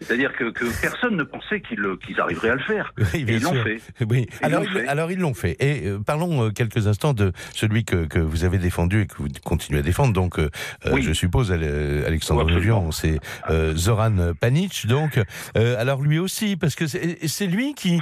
C'est-à-dire 0.00 0.32
que, 0.32 0.50
que, 0.50 0.64
personne 0.80 1.16
ne 1.16 1.22
pensait 1.22 1.60
qu'ils 1.60 1.84
qu'ils 2.04 2.20
arriveraient 2.20 2.50
à 2.50 2.54
le 2.54 2.62
faire. 2.62 2.92
Oui, 2.98 3.24
et 3.28 3.34
ils 3.34 3.42
l'ont 3.42 3.62
fait. 3.62 3.80
Oui. 4.08 4.26
alors, 4.42 4.64
ils, 4.64 4.88
alors 4.88 5.10
ils 5.10 5.18
l'ont 5.18 5.34
fait. 5.34 5.56
Et 5.60 5.86
euh, 5.86 5.98
parlons 5.98 6.46
euh, 6.46 6.50
quelques 6.50 6.86
instants 6.86 7.12
de 7.12 7.32
celui 7.54 7.84
que, 7.84 8.06
que 8.06 8.18
vous 8.18 8.44
avez 8.44 8.58
défendu 8.58 9.02
et 9.02 9.06
que 9.06 9.16
vous 9.18 9.28
continuez 9.44 9.80
à 9.80 9.82
défendre. 9.82 10.12
Donc, 10.12 10.38
euh, 10.38 10.48
je 10.84 11.12
suppose, 11.12 11.52
Alexandre 11.52 12.44
oui, 12.44 12.92
c'est 12.92 13.18
Zoran 13.76 14.32
Panic. 14.40 14.86
Donc, 14.86 15.20
alors 15.54 16.02
lui 16.02 16.18
aussi, 16.18 16.56
parce 16.56 16.74
que 16.74 16.86
c'est 16.86 17.46
lui 17.46 17.74
qui, 17.74 18.00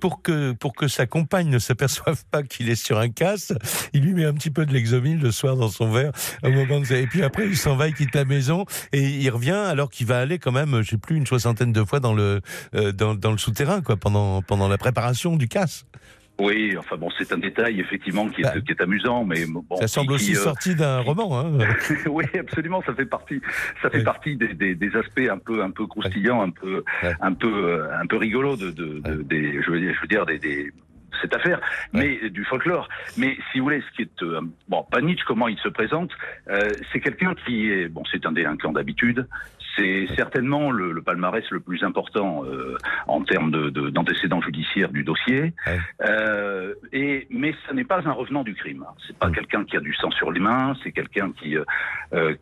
pour 0.00 0.22
que 0.22 0.52
pour 0.52 0.74
que 0.74 0.88
sa 0.88 1.06
compagne 1.06 1.48
ne 1.48 1.58
s'aperçoive 1.58 2.24
pas 2.30 2.42
qu'il 2.42 2.68
est 2.70 2.74
sur 2.74 2.98
un 2.98 3.08
casse, 3.08 3.52
il 3.92 4.04
lui 4.04 4.14
met 4.14 4.24
un 4.24 4.34
petit 4.34 4.50
peu 4.50 4.66
de 4.66 4.72
l'exomile 4.72 5.20
le 5.20 5.30
soir 5.30 5.56
dans 5.56 5.68
son 5.68 5.90
verre. 5.90 6.12
Au 6.42 6.50
moment 6.50 6.80
de... 6.80 6.94
Et 6.94 7.06
puis 7.06 7.22
après, 7.22 7.46
il 7.46 7.56
s'en 7.56 7.76
va, 7.76 7.88
il 7.88 7.94
quitte 7.94 8.14
la 8.14 8.24
maison 8.24 8.64
et 8.92 9.02
il 9.02 9.30
revient 9.30 9.50
alors 9.52 9.90
qu'il 9.90 10.06
va 10.06 10.18
aller 10.18 10.38
quand 10.38 10.52
même, 10.52 10.82
je 10.82 10.90
sais 10.90 10.98
plus, 11.00 11.16
une 11.16 11.26
soixantaine 11.26 11.72
de 11.72 11.84
fois 11.84 12.00
dans 12.00 12.14
le 12.14 12.40
dans, 12.92 13.14
dans 13.14 13.32
le 13.32 13.38
souterrain, 13.38 13.82
quoi, 13.82 13.96
pendant 13.96 14.42
pendant 14.42 14.68
la 14.68 14.78
préparation 14.78 15.36
du 15.36 15.48
casse. 15.48 15.84
Oui, 16.40 16.74
enfin 16.78 16.96
bon, 16.96 17.08
c'est 17.18 17.32
un 17.32 17.38
détail 17.38 17.80
effectivement 17.80 18.28
qui 18.28 18.40
est, 18.40 18.44
bah. 18.44 18.60
qui 18.60 18.72
est 18.72 18.80
amusant, 18.80 19.24
mais 19.24 19.44
bon. 19.46 19.62
Ça 19.78 19.88
semble 19.88 20.12
aussi 20.12 20.32
euh, 20.32 20.38
sorti 20.38 20.74
d'un 20.74 21.00
roman. 21.00 21.38
Hein. 21.38 21.58
oui, 22.06 22.24
absolument, 22.38 22.82
ça 22.86 22.94
fait 22.94 23.04
partie, 23.04 23.40
ça 23.82 23.90
fait 23.90 24.02
partie 24.02 24.36
des, 24.36 24.54
des, 24.54 24.74
des, 24.74 24.96
aspects 24.96 25.28
un 25.30 25.36
peu, 25.36 25.62
un 25.62 25.70
peu 25.70 25.86
croustillants, 25.86 26.40
un 26.40 26.50
peu, 26.50 26.82
un 27.20 27.34
peu, 27.34 27.52
euh, 27.52 28.00
un 28.00 28.06
peu 28.06 28.16
rigolo 28.16 28.56
de, 28.56 28.70
de, 28.70 29.00
de 29.00 29.22
des, 29.22 29.62
je 29.62 29.70
veux 29.70 29.80
dire, 29.80 29.94
je 29.94 30.00
veux 30.00 30.08
dire 30.08 30.24
des, 30.24 30.38
des 30.38 30.72
cette 31.20 31.34
affaire, 31.34 31.60
mais 31.92 32.30
du 32.30 32.44
folklore. 32.44 32.88
Mais 33.16 33.36
si 33.50 33.58
vous 33.58 33.64
voulez, 33.64 33.82
ce 33.90 33.96
qui 33.96 34.02
est 34.02 34.22
euh, 34.22 34.40
bon, 34.68 34.84
Panich, 34.90 35.22
comment 35.24 35.48
il 35.48 35.58
se 35.58 35.68
présente, 35.68 36.10
euh, 36.48 36.70
c'est 36.92 37.00
quelqu'un 37.00 37.34
qui 37.46 37.70
est 37.70 37.88
bon, 37.88 38.02
c'est 38.10 38.24
un 38.26 38.32
délinquant 38.32 38.72
d'habitude, 38.72 39.26
c'est 39.76 40.08
certainement 40.16 40.70
le, 40.70 40.92
le, 40.92 41.00
palmarès 41.00 41.44
le 41.50 41.60
plus 41.60 41.84
important 41.84 42.44
euh, 42.44 42.76
en 43.06 43.22
termes 43.22 43.70
d'antécédents 43.70 44.40
de, 44.40 44.44
judiciaires 44.44 44.90
du 44.90 45.04
dossier. 45.04 45.54
Et, 46.92 47.26
mais 47.30 47.54
ce 47.68 47.74
n'est 47.74 47.84
pas 47.84 48.06
un 48.06 48.12
revenant 48.12 48.42
du 48.42 48.54
crime. 48.54 48.84
C'est 49.06 49.16
pas 49.16 49.28
mm. 49.28 49.34
quelqu'un 49.34 49.64
qui 49.64 49.76
a 49.76 49.80
du 49.80 49.94
sang 49.94 50.10
sur 50.10 50.32
les 50.32 50.40
mains. 50.40 50.74
C'est 50.82 50.92
quelqu'un 50.92 51.30
qui 51.32 51.56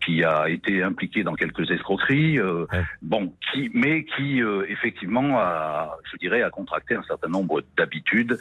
qui 0.04 0.24
a 0.24 0.48
été 0.48 0.82
impliqué 0.82 1.22
dans 1.22 1.34
quelques 1.34 1.70
escroqueries. 1.70 2.38
Bon, 3.02 3.32
qui, 3.52 3.70
mais 3.74 4.04
qui 4.04 4.40
effectivement 4.68 5.38
a, 5.38 5.98
je 6.10 6.16
dirais, 6.16 6.42
a 6.42 6.50
contracté 6.50 6.94
un 6.94 7.02
certain 7.02 7.28
nombre 7.28 7.62
d'habitudes 7.76 8.38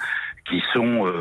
qui 0.50 0.62
sont 0.74 1.12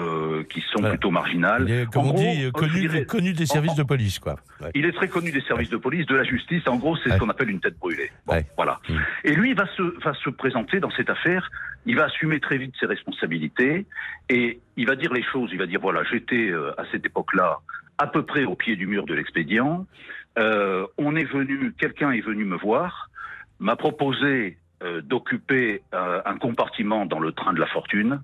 qui 0.49 0.63
sont 0.73 0.83
plutôt 0.83 1.11
marginales. 1.11 1.65
Il 1.69 1.75
est, 1.75 1.87
comme 1.91 2.07
on 2.07 2.13
dit, 2.13 2.51
connu, 2.53 3.07
connu, 3.07 3.33
des 3.33 3.47
services 3.47 3.75
de 3.75 3.83
police, 3.83 4.19
quoi. 4.19 4.37
Il 4.75 4.85
est 4.85 4.93
très 4.93 5.09
connu 5.09 5.33
des 5.33 5.41
services 5.41 5.71
de 5.71 5.77
police, 5.77 6.07
de 6.07 6.15
la 6.15 6.25
justice. 6.25 6.63
En 6.67 6.77
gros, 6.77 6.97
c'est 6.97 7.11
ce 7.11 7.19
qu'on 7.19 7.29
appelle 7.29 7.51
une 7.51 7.61
tête 7.61 7.79
brûlée. 7.79 8.11
Bon, 8.27 8.43
voilà. 8.57 8.81
Mm. 8.89 8.95
Et 9.25 9.35
lui 9.35 9.55
va 9.55 9.67
se, 9.77 9.83
va 10.05 10.15
se 10.15 10.31
présenter 10.31 10.81
dans 10.81 10.91
cette 10.91 11.11
affaire, 11.11 11.51
il 11.87 11.97
va 11.97 12.05
assumer 12.05 12.41
très 12.41 12.59
vite 12.59 12.75
ses 12.79 12.87
responsabilités 12.87 13.87
et 14.29 14.61
il 14.77 14.87
va 14.87 14.97
dire 14.97 15.13
les 15.13 15.23
choses, 15.23 15.51
il 15.53 15.59
va 15.59 15.67
dire 15.67 15.81
voilà, 15.81 16.03
j'étais 16.05 16.51
euh, 16.51 16.73
à 16.79 16.85
cette 16.93 17.05
époque-là 17.05 17.59
à 17.99 18.07
peu 18.07 18.25
près 18.25 18.45
au 18.45 18.55
pied 18.55 18.77
du 18.77 18.87
mur 18.87 19.07
de 19.07 19.15
l'expédient, 19.15 19.87
euh, 20.39 20.87
on 20.99 21.17
est 21.17 21.25
venu, 21.25 21.73
quelqu'un 21.79 22.11
est 22.11 22.21
venu 22.21 22.45
me 22.45 22.57
voir, 22.57 23.11
m'a 23.59 23.77
proposé 23.77 24.59
euh, 24.83 25.01
d'occuper 25.01 25.83
euh, 25.95 26.21
un 26.27 26.37
compartiment 26.37 27.07
dans 27.07 27.19
le 27.19 27.33
train 27.33 27.53
de 27.53 27.61
la 27.61 27.67
fortune. 27.67 28.21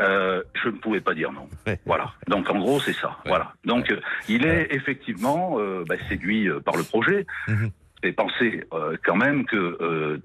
Euh, 0.00 0.42
je 0.62 0.68
ne 0.68 0.78
pouvais 0.78 1.00
pas 1.00 1.14
dire 1.14 1.30
non. 1.32 1.48
Voilà. 1.86 2.12
Donc 2.28 2.50
en 2.50 2.58
gros 2.58 2.80
c'est 2.80 2.94
ça. 2.94 3.16
Voilà. 3.26 3.52
Donc 3.64 3.94
il 4.28 4.44
est 4.46 4.74
effectivement 4.74 5.58
bah, 5.86 5.96
séduit 6.08 6.48
par 6.64 6.76
le 6.76 6.82
projet. 6.82 7.26
Mhm 7.48 7.70
et 8.04 8.12
penser 8.12 8.64
euh, 8.72 8.96
quand 9.04 9.16
même 9.16 9.46
que 9.46 9.56
euh, 9.56 10.20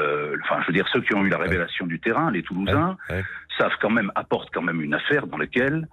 euh, 0.00 0.36
enfin 0.44 0.60
je 0.62 0.66
veux 0.68 0.72
dire 0.72 0.86
ceux 0.92 1.00
qui 1.02 1.14
ont 1.14 1.24
eu 1.24 1.28
la 1.28 1.38
révélation 1.38 1.86
du 1.86 2.00
terrain, 2.00 2.30
les 2.30 2.42
Toulousains, 2.42 2.96
savent 3.58 3.76
quand 3.80 3.90
même 3.90 4.10
apportent 4.14 4.50
quand 4.52 4.62
même 4.62 4.80
une 4.80 4.94
affaire 4.94 5.26
dans 5.26 5.36
laquelle 5.36 5.88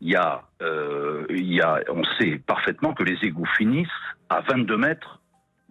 il 0.00 0.10
y 0.10 0.16
a, 0.16 0.42
euh, 0.62 1.26
il 1.28 1.52
y 1.52 1.60
a, 1.60 1.80
on 1.88 2.02
sait 2.18 2.40
parfaitement 2.46 2.94
que 2.94 3.04
les 3.04 3.18
égouts 3.22 3.48
finissent 3.56 3.88
à 4.30 4.40
22 4.40 4.76
mètres 4.76 5.20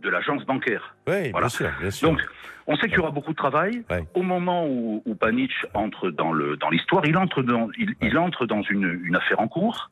de 0.04 0.10
l'agence 0.10 0.46
bancaire. 0.46 0.96
Oui, 1.08 1.32
bien 1.32 1.50
sûr, 1.50 1.70
bien 1.80 1.92
sûr. 1.92 2.10
Donc, 2.10 2.22
on 2.66 2.78
sait 2.78 2.88
qu'il 2.88 2.98
y 2.98 3.00
aura 3.00 3.12
beaucoup 3.12 3.32
de 3.32 3.38
travail. 3.38 3.84
Au 4.14 4.22
moment 4.22 4.66
où, 4.66 5.02
où 5.06 5.16
Panic 5.16 5.52
entre 5.74 6.10
dans 6.10 6.32
le 6.32 6.56
dans 6.58 6.70
l'histoire, 6.70 7.06
il 7.06 7.18
entre 7.18 7.42
dans 7.42 7.70
il, 7.78 7.96
il, 8.02 8.18
entre 8.18 8.46
dans 8.46 8.62
une, 8.62 9.02
une 9.04 9.16
affaire 9.16 9.40
en 9.42 9.48
cours. 9.48 9.92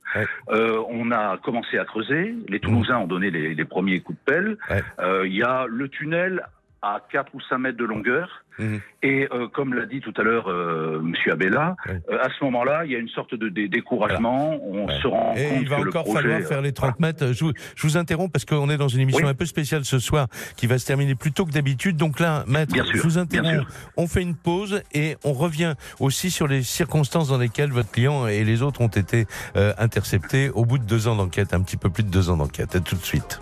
Euh, 0.50 0.82
on 0.90 1.12
a 1.12 1.38
commencé 1.38 1.78
à 1.78 1.86
creuser. 1.86 2.36
Les 2.48 2.60
Toulousains 2.60 3.00
ont 3.00 3.08
donné 3.08 3.30
les, 3.30 3.56
les 3.56 3.66
premiers 3.66 4.00
coups 4.00 4.18
de 4.20 4.32
pelle. 4.32 4.58
Euh, 5.00 5.28
il 5.28 5.36
y 5.36 5.44
a 5.44 5.66
le 5.68 5.90
tunnel 5.90 6.46
à 6.82 7.00
4 7.12 7.34
ou 7.34 7.42
5 7.42 7.58
mètres 7.60 7.78
de 7.78 7.86
longueur. 7.86 8.44
Mhm. 8.60 8.82
Et 9.04 9.28
euh, 9.32 9.48
comme 9.48 9.74
l'a 9.74 9.86
dit 9.86 10.02
tout 10.02 10.14
à 10.18 10.24
l'heure 10.24 10.50
euh, 10.50 11.00
Monsieur 11.02 11.32
Abella, 11.32 11.76
euh, 11.88 12.18
à 12.22 12.28
ce 12.30 12.44
moment-là, 12.44 12.86
il 12.86 12.92
y 12.92 12.96
a 12.96 13.00
une 13.00 13.10
sorte 13.10 13.34
de, 13.34 13.50
découragement. 13.50 14.60
On 14.62 14.88
se 14.90 15.08
rend 15.08 15.34
Et 15.36 15.46
compte 15.46 15.58
il 15.62 15.70
va 15.70 15.78
que 15.78 15.88
encore 15.88 16.06
le 16.06 16.12
projet, 16.12 16.22
falloir 16.22 16.48
faire 16.48 16.62
les 16.62 16.74
30 16.74 17.00
mètres. 17.00 17.34
Je 17.34 17.46
vous, 17.46 17.54
je 17.76 17.88
vous 17.88 17.98
interromps 17.98 18.32
parce 18.32 18.46
qu'on 18.46 18.70
est 18.70 18.78
dans 18.78 18.88
une 18.88 19.02
émission 19.02 19.28
un 19.28 19.34
peu 19.34 19.46
spéciale 19.46 19.86
ce 19.86 20.00
soir 20.00 20.28
qui 20.58 20.68
va 20.68 20.78
se 20.78 20.86
terminer 20.86 21.16
plus 21.16 21.32
tôt 21.32 21.46
que 21.46 21.52
d'habitude. 21.52 21.98
Donc 21.98 22.20
là, 22.20 22.44
maître, 22.48 22.74
Bien 22.74 22.84
sûr, 22.84 22.96
je 22.96 23.02
vous 23.02 23.18
interromps. 23.18 23.66
On 23.98 24.08
fait 24.08 24.22
une 24.22 24.36
pause 24.36 24.84
et 24.94 25.18
on 25.24 25.34
revient 25.34 25.76
aussi 26.00 26.32
sur 26.32 26.48
les 26.48 26.64
circonstances 26.64 27.30
dans 27.30 27.38
lesquelles 27.38 27.72
votre 27.72 27.92
client 27.92 28.28
et 28.28 28.44
les 28.44 28.62
autres 28.62 28.82
ont 28.82 28.88
été 28.88 29.26
euh, 29.56 29.74
interceptés 29.78 30.50
au 30.50 30.66
bout 30.66 30.78
de 30.78 30.86
deux 30.86 31.08
ans 31.08 31.16
d'enquête, 31.16 31.54
un 31.54 31.62
petit 31.62 31.78
peu 31.78 31.90
plus 31.90 32.04
de 32.04 32.10
deux 32.10 32.30
ans 32.30 32.38
d'enquête. 32.38 32.76
À 32.76 32.80
tout 32.80 32.96
de 32.96 33.04
suite. 33.04 33.42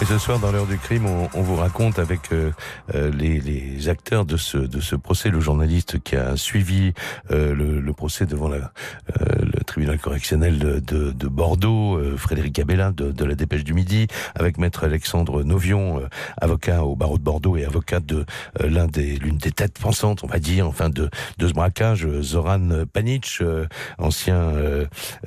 Et 0.00 0.04
ce 0.04 0.16
soir, 0.16 0.38
dans 0.38 0.52
l'heure 0.52 0.68
du 0.68 0.78
crime, 0.78 1.06
on, 1.06 1.28
on 1.34 1.42
vous 1.42 1.56
raconte 1.56 1.98
avec 1.98 2.30
euh, 2.30 2.52
euh, 2.94 3.10
les, 3.10 3.40
les, 3.40 3.88
acteurs 3.88 4.24
de 4.24 4.36
ce, 4.36 4.56
de 4.56 4.80
ce 4.80 4.94
procès, 4.94 5.28
le 5.28 5.40
journaliste 5.40 6.00
qui 6.00 6.14
a 6.14 6.36
suivi 6.36 6.92
euh, 7.32 7.52
le, 7.52 7.80
le, 7.80 7.92
procès 7.92 8.24
devant 8.24 8.48
la, 8.48 8.56
euh, 9.20 9.24
le 9.40 9.64
tribunal 9.64 9.98
correctionnel 9.98 10.60
de, 10.60 10.78
de, 10.78 11.10
de 11.10 11.26
Bordeaux, 11.26 11.96
euh, 11.96 12.16
Frédéric 12.16 12.60
Abella 12.60 12.92
de, 12.92 13.10
de, 13.10 13.24
la 13.24 13.34
Dépêche 13.34 13.64
du 13.64 13.74
Midi, 13.74 14.06
avec 14.36 14.58
maître 14.58 14.84
Alexandre 14.84 15.42
Novion, 15.42 16.00
avocat 16.40 16.84
au 16.84 16.94
barreau 16.94 17.18
de 17.18 17.24
Bordeaux 17.24 17.56
et 17.56 17.64
avocat 17.64 17.98
de 17.98 18.24
l'un 18.60 18.86
des 18.86 19.16
l'une 19.16 19.38
des 19.38 19.50
têtes 19.50 19.80
pensantes, 19.80 20.22
on 20.22 20.28
va 20.28 20.38
dire, 20.38 20.68
enfin 20.68 20.90
de, 20.90 21.10
de 21.38 21.48
ce 21.48 21.52
braquage, 21.52 22.06
Zoran 22.20 22.84
Panic, 22.92 23.42
ancien 23.98 24.52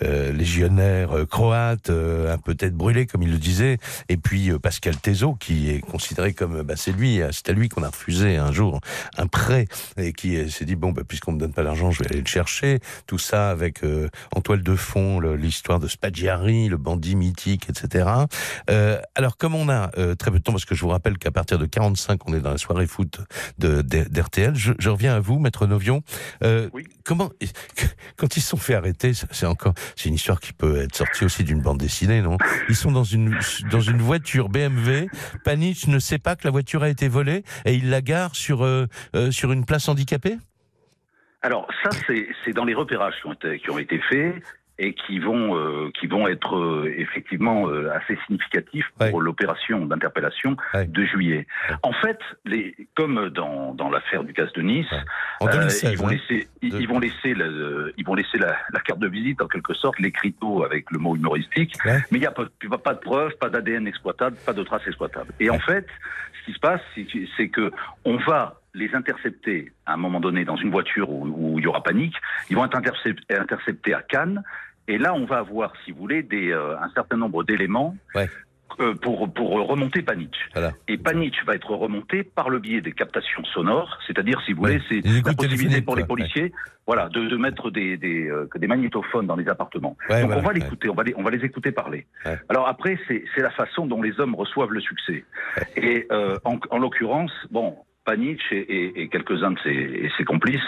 légionnaire 0.02 1.10
croate, 1.30 1.90
un 1.90 2.38
peu 2.38 2.56
tête 2.56 2.74
brûlée 2.74 3.06
comme 3.06 3.22
il 3.24 3.32
le 3.32 3.38
disait, 3.38 3.78
et 4.08 4.16
puis 4.16 4.52
Pascal 4.62 4.97
Tezo, 4.97 5.36
qui 5.36 5.69
est 5.69 5.80
considéré 5.80 6.34
comme, 6.34 6.62
bah, 6.63 6.76
c'est 6.78 6.91
lui, 6.91 7.21
c'est 7.32 7.50
à 7.50 7.54
lui 7.54 7.69
qu'on 7.69 7.84
a 7.84 7.89
refusé 7.89 8.38
un 8.38 8.52
jour 8.52 8.80
un 9.17 9.28
prêt 9.28 9.67
et 9.97 10.13
qui 10.13 10.50
s'est 10.50 10.65
dit 10.65 10.76
bon, 10.76 10.91
bah, 10.91 11.04
puisqu'on 11.08 11.34
me 11.34 11.39
donne 11.39 11.54
pas 11.54 11.63
l'argent, 11.63 11.91
je 11.91 12.04
vais 12.04 12.10
aller 12.12 12.21
le 12.21 12.28
chercher. 12.28 12.80
Tout 13.08 13.17
ça 13.17 13.50
avec 13.50 13.84
euh, 13.84 14.10
en 14.36 14.41
toile 14.41 14.63
de 14.63 14.76
fond 14.76 15.19
l'histoire 15.19 15.80
de 15.80 15.88
Spaggiari, 15.88 16.69
le 16.69 16.78
bandit 16.78 17.15
mythique, 17.15 17.69
etc. 17.69 18.10
Euh, 18.69 19.00
alors 19.15 19.38
comme 19.38 19.56
on 19.56 19.69
a 19.69 19.91
euh, 19.97 20.15
très 20.15 20.32
peu 20.32 20.39
de 20.39 20.43
temps, 20.43 20.52
parce 20.52 20.65
que 20.65 20.76
je 20.76 20.82
vous 20.82 20.89
rappelle 20.89 21.17
qu'à 21.17 21.32
partir 21.32 21.60
de 21.60 21.65
45, 21.65 22.28
on 22.28 22.34
est 22.34 22.39
dans 22.39 22.52
la 22.52 22.58
soirée 22.58 22.88
foot 22.88 23.19
de 23.58 23.82
d'RTL. 23.82 24.56
Je, 24.56 24.74
je, 24.78 24.89
reviens 24.89 25.15
à 25.15 25.19
vous, 25.19 25.39
maître 25.39 25.67
Novion. 25.67 26.04
Euh, 26.43 26.69
oui. 26.74 26.88
Comment 27.04 27.32
quand 28.17 28.38
ils 28.38 28.41
se 28.41 28.50
sont 28.50 28.58
fait 28.58 28.76
arrêter, 28.76 29.13
c'est 29.13 29.45
encore 29.45 29.74
c'est 29.95 30.10
une 30.10 30.15
histoire 30.15 30.39
qui 30.39 30.54
peut 30.54 30.82
être 30.82 30.95
sortie 30.95 31.26
aussi 31.26 31.43
d'une 31.43 31.62
bande 31.62 31.78
dessinée, 31.78 32.21
non? 32.21 32.38
Ils 32.69 32.76
sont 32.76 32.91
dans 32.91 33.04
une 33.04 33.38
dans 33.71 33.82
une 33.82 33.97
voiture 33.97 34.50
BMW. 34.52 35.08
Panic 35.44 35.88
ne 35.88 36.00
sait 36.00 36.20
pas 36.20 36.36
que 36.36 36.46
la 36.46 36.52
voiture 36.52 36.84
a 36.84 36.90
été 36.90 37.08
volée 37.08 37.44
et 37.66 37.74
il 37.74 37.90
la 37.90 38.02
gare 38.02 38.36
sur, 38.36 38.64
euh, 38.64 38.86
euh, 39.16 39.32
une 39.32 39.66
place 39.66 39.88
handicapée? 39.90 40.38
Alors, 41.42 41.68
ça, 41.84 41.90
c'est 42.46 42.54
dans 42.54 42.66
les 42.66 42.76
repérages 42.76 43.16
qui 43.22 43.28
ont 43.28 43.34
été, 43.34 43.60
qui 43.60 43.72
ont 43.72 43.80
été 43.80 44.00
faits 44.10 44.44
et 44.82 44.94
qui 44.94 45.20
vont 45.20 45.56
euh, 45.56 45.91
qui 45.98 46.08
vont 46.08 46.28
être 46.28 46.58
euh, 46.58 46.91
effectivement 46.98 47.70
euh, 47.70 47.94
assez 47.94 48.17
significatifs 48.26 48.91
pour 48.98 49.22
l'opération 49.22 49.86
d'interpellation 49.86 50.58
de 50.74 51.06
juillet. 51.06 51.46
En 51.84 51.94
fait, 51.94 52.17
les, 52.46 52.76
comme 52.96 53.30
dans, 53.30 53.76
dans 53.76 53.91
l'affaire 53.91 54.24
du 54.24 54.34
casse 54.34 54.52
de 54.54 54.63
Nice, 54.63 54.88
2016, 55.39 55.91
ils 55.91 55.98
vont 55.98 56.08
laisser 56.08 56.48
ils, 56.63 56.74
ils, 56.82 56.88
vont 56.88 57.00
laisser 57.00 57.36
le, 57.36 57.94
ils 57.96 58.06
vont 58.06 58.15
laisser 58.15 58.39
la, 58.39 58.58
la, 58.74 58.80
carte 58.80 59.00
de 59.00 59.08
visite 59.08 59.39
en 59.41 59.48
quelque 59.48 59.76
sorte, 59.76 60.00
l'écriteau 60.00 60.63
avec 60.63 60.89
le 60.89 60.98
mot 60.98 61.15
humoristique, 61.15 61.76
mais 61.86 62.02
il 62.13 62.20
n'y 62.20 62.26
a 62.26 62.32
pas, 62.32 62.48
pas 62.84 62.96
de 62.96 63.00
preuves, 63.00 63.38
pas 63.38 63.50
d'ADN 63.50 63.88
exploitable, 63.88 64.36
pas 64.46 64.54
de 64.54 64.63
traces 64.63 64.88
exploitables. 64.88 65.32
Et 65.39 65.52
en 65.52 65.60
fait, 65.60 65.86
ce 66.39 66.46
qui 66.46 66.54
se 66.54 66.60
passe, 66.60 66.82
c'est 67.38 67.50
que 67.50 67.72
on 68.04 68.17
va 68.17 68.62
les 68.74 68.96
intercepter 68.96 69.74
à 69.86 69.94
un 69.94 69.98
moment 69.98 70.20
donné 70.20 70.46
dans 70.46 70.56
une 70.56 70.72
voiture 70.72 71.10
où, 71.10 71.28
où 71.28 71.60
il 71.60 71.63
y 71.63 71.67
aura 71.67 71.84
panique. 71.84 72.15
Ils 72.50 72.56
vont 72.56 72.65
être 72.65 72.78
interceptés 72.78 73.94
à 73.94 74.02
Cannes. 74.02 74.44
Et 74.88 74.98
là, 74.98 75.13
on 75.13 75.26
va 75.26 75.38
avoir, 75.38 75.74
si 75.86 75.91
vous 75.91 76.00
voulez, 76.00 76.24
des, 76.24 76.52
euh, 76.52 76.78
un 76.80 76.89
certain 76.89 77.17
nombre 77.17 77.44
d'éléments 77.44 77.96
ouais. 78.15 78.28
euh, 78.80 78.94
pour, 78.96 79.32
pour 79.32 79.52
remonter 79.67 80.02
Panic. 80.02 80.36
Voilà. 80.54 80.72
Et 80.88 80.98
Panic 80.98 81.36
va 81.46 81.56
être 81.56 81.72
remonté 81.76 82.24
par 82.24 82.50
le 82.50 82.60
biais 82.60 82.82
des 82.82 82.91
captations 82.91 83.44
sonores, 83.46 84.00
c'est-à-dire, 84.08 84.41
si 84.46 84.54
vous 84.54 84.63
Ouais, 84.63 84.80
voulez, 84.80 85.02
c'est 85.04 85.22
la 85.26 85.34
possibilité 85.34 85.82
pour 85.82 85.96
les 85.96 86.04
policiers 86.04 86.52
voilà, 86.88 87.08
de, 87.10 87.28
de 87.28 87.38
mettre 87.38 87.70
des, 87.70 87.96
des, 87.96 88.28
euh, 88.28 88.50
des 88.56 88.67
magnétophones 88.67 89.28
dans 89.28 89.36
les 89.36 89.48
appartements. 89.48 89.96
Donc 90.10 90.26
voilà, 90.26 90.38
on 90.38 90.41
va 90.41 90.52
l'écouter, 90.52 90.89
on, 90.89 90.94
va 90.96 91.04
les, 91.04 91.13
on 91.15 91.24
va 91.24 91.30
les 91.30 91.46
écouter 91.46 91.72
parler. 91.72 92.08
Alors 92.50 92.67
après, 92.67 93.00
c'est 93.08 93.24
c'est 93.34 93.41
la 93.41 93.52
façon 93.52 93.86
dont 93.86 94.02
les 94.02 94.20
hommes 94.20 94.36
reçoivent 94.36 94.74
le 94.74 94.82
succès. 94.82 95.24
Et 95.78 96.08
euh, 96.12 96.38
en, 96.44 96.58
en 96.70 96.80
l'occurrence, 96.80 97.32
bon, 97.52 97.78
Panic 98.06 98.42
et, 98.52 98.58
et- 98.58 99.02
et 99.04 99.08
quelques-uns 99.10 99.52
de 99.52 99.60
ses, 99.64 99.70
et 99.70 100.12
ses 100.18 100.24
complices 100.24 100.60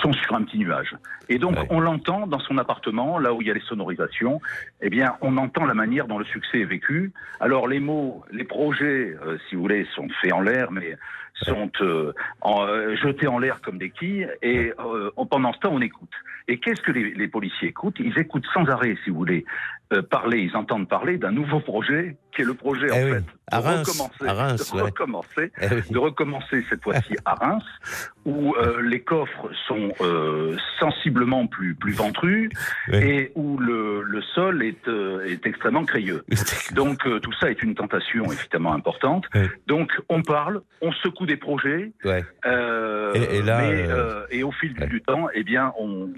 sont 0.00 0.12
sur 0.12 0.34
un 0.34 0.42
petit 0.42 0.58
nuage. 0.58 0.94
Et 1.28 1.38
donc, 1.38 1.56
Ouais. 1.58 1.66
on 1.70 1.80
l'entend 1.80 2.26
dans 2.26 2.38
son 2.38 2.58
appartement, 2.58 3.18
là 3.18 3.32
où 3.34 3.42
il 3.42 3.48
y 3.48 3.50
a 3.50 3.54
les 3.54 3.60
sonorisations. 3.60 4.40
Eh 4.80 4.88
bien, 4.90 5.16
on 5.20 5.36
entend 5.36 5.64
la 5.66 5.74
manière 5.74 6.06
dont 6.06 6.18
le 6.18 6.24
succès 6.24 6.60
est 6.60 6.64
vécu. 6.64 7.12
Alors, 7.40 7.66
les 7.66 7.80
mots, 7.80 8.24
les 8.30 8.44
projets, 8.44 9.16
euh, 9.24 9.36
si 9.48 9.56
vous 9.56 9.62
voulez, 9.62 9.84
sont 9.96 10.08
faits 10.20 10.32
en 10.32 10.40
l'air, 10.40 10.70
mais 10.70 10.96
sont 11.42 11.70
euh, 11.82 12.12
en- 12.40 12.64
euh, 12.66 12.94
jetés 12.96 13.26
en 13.26 13.38
l'air 13.38 13.60
comme 13.60 13.78
des 13.78 13.90
quilles. 13.90 14.28
Et 14.42 14.72
euh, 14.78 15.10
pendant 15.28 15.52
ce 15.52 15.58
temps, 15.58 15.72
on 15.72 15.80
écoute. 15.80 16.12
Et 16.48 16.58
qu'est-ce 16.58 16.80
que 16.80 16.92
les, 16.92 17.10
les 17.14 17.26
policiers 17.28 17.68
écoutent? 17.68 17.96
Ils 17.98 18.16
écoutent 18.18 18.46
sans 18.54 18.64
arrêt, 18.70 18.96
si 19.02 19.10
vous 19.10 19.16
voulez, 19.16 19.44
parler. 20.10 20.38
Ils 20.40 20.56
entendent 20.56 20.88
parler 20.88 21.16
d'un 21.18 21.32
nouveau 21.32 21.60
projet, 21.60 22.16
qui 22.34 22.42
est 22.42 22.44
le 22.44 22.54
projet, 22.54 22.86
Eh 22.88 22.92
en 22.92 23.04
oui, 23.04 23.10
fait, 23.12 23.20
de 23.20 23.24
à 23.50 23.60
Reims, 23.60 23.88
recommencer, 23.88 24.26
à 24.26 24.32
Reims, 24.32 24.70
de 24.72 24.76
ouais. 24.76 24.82
recommencer 24.82 25.52
Eh 25.60 25.66
oui. 25.74 25.80
de 25.90 25.98
recommencer 25.98 26.64
cette 26.68 26.75
fois-ci 26.82 27.16
à 27.24 27.34
Reims, 27.34 27.64
où 28.24 28.54
euh, 28.56 28.80
les 28.82 29.00
coffres 29.00 29.50
sont 29.68 29.92
euh, 30.00 30.56
sensiblement 30.80 31.46
plus, 31.46 31.74
plus 31.74 31.92
ventrus 31.92 32.50
et 32.92 33.30
où 33.34 33.58
le, 33.58 34.02
le 34.02 34.22
sol 34.34 34.62
est, 34.62 34.86
euh, 34.88 35.24
est 35.26 35.46
extrêmement 35.46 35.84
crayeux. 35.84 36.24
Donc 36.74 36.98
tout 37.22 37.32
ça 37.40 37.50
est 37.50 37.62
une 37.62 37.74
tentation 37.74 38.24
évidemment 38.32 38.72
importante. 38.74 39.24
Donc 39.66 39.92
on 40.08 40.22
parle, 40.22 40.60
on 40.80 40.92
secoue 40.92 41.26
des 41.26 41.36
projets, 41.36 41.92
Ouais. 42.04 42.24
Et- 42.44 43.36
et 43.38 43.42
là, 43.42 43.60
mais, 43.62 43.88
et 44.30 44.42
au 44.42 44.52
fil 44.52 44.74
ouais. 44.78 44.86
du 44.86 45.00
temps, 45.02 45.28
eh 45.34 45.42
bien 45.44 45.72
on, 45.78 46.08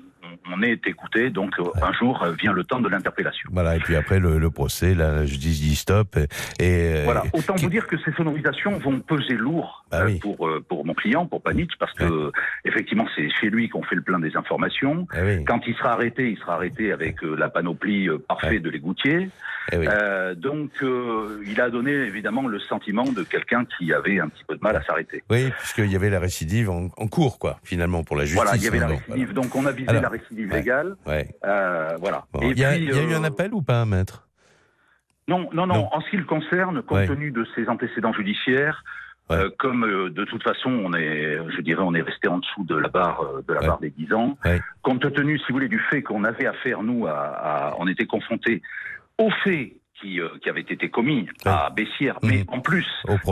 on- 0.52 0.62
est 0.62 0.86
écouté. 0.88 1.30
Donc 1.30 1.52
euh, 1.60 1.64
un 1.82 1.92
jour 1.92 2.22
euh, 2.22 2.32
vient 2.32 2.52
le 2.52 2.64
temps 2.64 2.80
de 2.80 2.88
l'interpellation. 2.88 3.48
Voilà, 3.52 3.76
et 3.76 3.78
puis 3.78 3.94
après 3.96 4.18
le, 4.18 4.38
le 4.38 4.50
procès, 4.50 4.94
la 4.94 5.24
justice 5.24 5.60
dit 5.60 5.76
stop. 5.76 6.16
Et, 6.58 6.64
et, 6.64 7.04
Voilà. 7.04 7.22
Autant 7.32 7.54
qui- 7.54 7.64
vous 7.64 7.70
dire 7.70 7.86
que 7.86 7.96
ces 7.98 8.12
sonorisations 8.12 8.76
vont 8.78 8.98
peser 9.00 9.34
lourd 9.34 9.84
Bah 9.90 9.98
euh, 10.00 10.06
oui. 10.06 10.18
pour 10.18 10.48
pour 10.68 10.84
mon 10.84 10.94
client, 10.94 11.26
pour 11.26 11.42
Panic, 11.42 11.70
parce 11.78 11.92
que 11.94 12.32
effectivement 12.64 13.06
c'est 13.14 13.28
chez 13.30 13.50
lui 13.50 13.68
qu'on 13.68 13.82
fait 13.82 13.94
le 13.96 14.02
plein 14.02 14.18
des 14.18 14.36
informations. 14.36 15.06
Eh 15.16 15.22
oui, 15.22 15.44
Quand 15.44 15.60
il 15.66 15.74
sera 15.76 15.92
arrêté, 15.92 16.30
il 16.30 16.38
sera 16.38 16.54
arrêté 16.54 16.92
avec 16.92 17.22
la 17.22 17.48
panoplie 17.48 18.08
parfaite 18.28 18.50
Ouais. 18.50 18.58
de 18.60 18.70
l'égoutier. 18.70 19.28
eh 19.72 19.76
oui. 19.76 19.86
Euh, 19.88 20.34
donc 20.34 20.70
euh, 20.82 21.42
il 21.46 21.60
a 21.60 21.68
donné 21.70 21.92
évidemment 21.92 22.46
le 22.48 22.58
sentiment 22.58 23.04
de 23.04 23.22
quelqu'un 23.22 23.64
qui 23.78 23.92
avait 23.92 24.18
un 24.20 24.28
petit 24.28 24.44
peu 24.48 24.56
de 24.56 24.62
mal 24.62 24.74
à 24.76 24.82
s'arrêter. 24.82 25.22
Oui, 25.30 25.50
puisqu'il 25.58 25.90
y 25.92 25.96
avait 25.96 26.10
la 26.10 26.18
récidive 26.20 26.70
en, 26.70 26.88
en 26.96 27.06
cours, 27.08 27.38
quoi, 27.38 27.58
finalement, 27.62 28.02
pour 28.04 28.16
la 28.16 28.24
justice. 28.24 28.42
Voilà, 28.42 28.56
il 28.56 28.62
y 28.64 28.68
avait 28.68 28.78
la 28.78 28.86
hein, 28.86 28.96
récidive. 29.06 29.32
Donc 29.34 29.54
on 29.54 29.66
a 29.66 29.72
visé 29.72 29.88
Alors, 29.90 30.02
la 30.02 30.08
récidive 30.08 30.17
ouais. 30.30 30.46
légale. 30.58 30.94
voilà. 31.04 31.20
Ouais. 31.20 31.28
Euh, 31.44 31.96
voilà. 32.00 32.24
Bon. 32.32 32.40
Et 32.42 32.50
Il 32.52 32.58
y, 32.58 32.64
a, 32.64 32.70
puis, 32.72 32.84
il 32.84 32.90
y 32.94 32.98
a 32.98 33.02
eu 33.02 33.12
euh, 33.12 33.18
un 33.18 33.24
appel 33.24 33.52
ou 33.54 33.62
pas, 33.62 33.84
maître? 33.84 34.28
Non, 35.28 35.48
non, 35.52 35.66
non, 35.66 35.74
Non. 35.74 35.88
En 35.92 36.00
ce 36.00 36.10
qui 36.10 36.16
le 36.16 36.24
concerne, 36.24 36.82
compte 36.82 36.98
Ouais. 36.98 37.06
tenu 37.06 37.30
de 37.30 37.46
ses 37.54 37.68
antécédents 37.68 38.12
judiciaires, 38.12 38.82
Ouais. 39.28 39.36
euh, 39.36 39.50
comme 39.58 39.84
euh, 39.84 40.08
de 40.08 40.24
toute 40.24 40.42
façon, 40.42 40.70
on 40.70 40.94
est, 40.94 41.38
je 41.54 41.60
dirais, 41.60 41.82
on 41.84 41.94
est 41.94 42.00
resté 42.00 42.28
en 42.28 42.38
dessous 42.38 42.64
de 42.64 42.74
la 42.76 42.88
barre, 42.88 43.20
euh, 43.20 43.42
de 43.46 43.52
la 43.52 43.60
Ouais. 43.60 43.66
barre 43.66 43.78
des 43.78 43.90
10 43.90 44.12
ans. 44.14 44.38
Ouais. 44.44 44.58
Compte 44.80 45.12
tenu, 45.12 45.38
si 45.38 45.44
vous 45.48 45.54
voulez, 45.54 45.68
du 45.68 45.80
fait 45.90 46.02
qu'on 46.02 46.24
avait 46.24 46.46
affaire 46.46 46.82
nous 46.82 47.06
à, 47.06 47.12
à- 47.12 47.74
on 47.78 47.86
était 47.88 48.06
confrontés 48.06 48.62
aux 49.18 49.30
faits 49.44 49.72
qui, 50.00 50.20
euh, 50.20 50.28
qui 50.42 50.48
avaient 50.48 50.60
été 50.60 50.88
commis 50.90 51.26
à 51.44 51.70
Bessières, 51.74 52.18
mais 52.22 52.38
Mhm. 52.38 52.44
en 52.48 52.60
plus, 52.60 52.86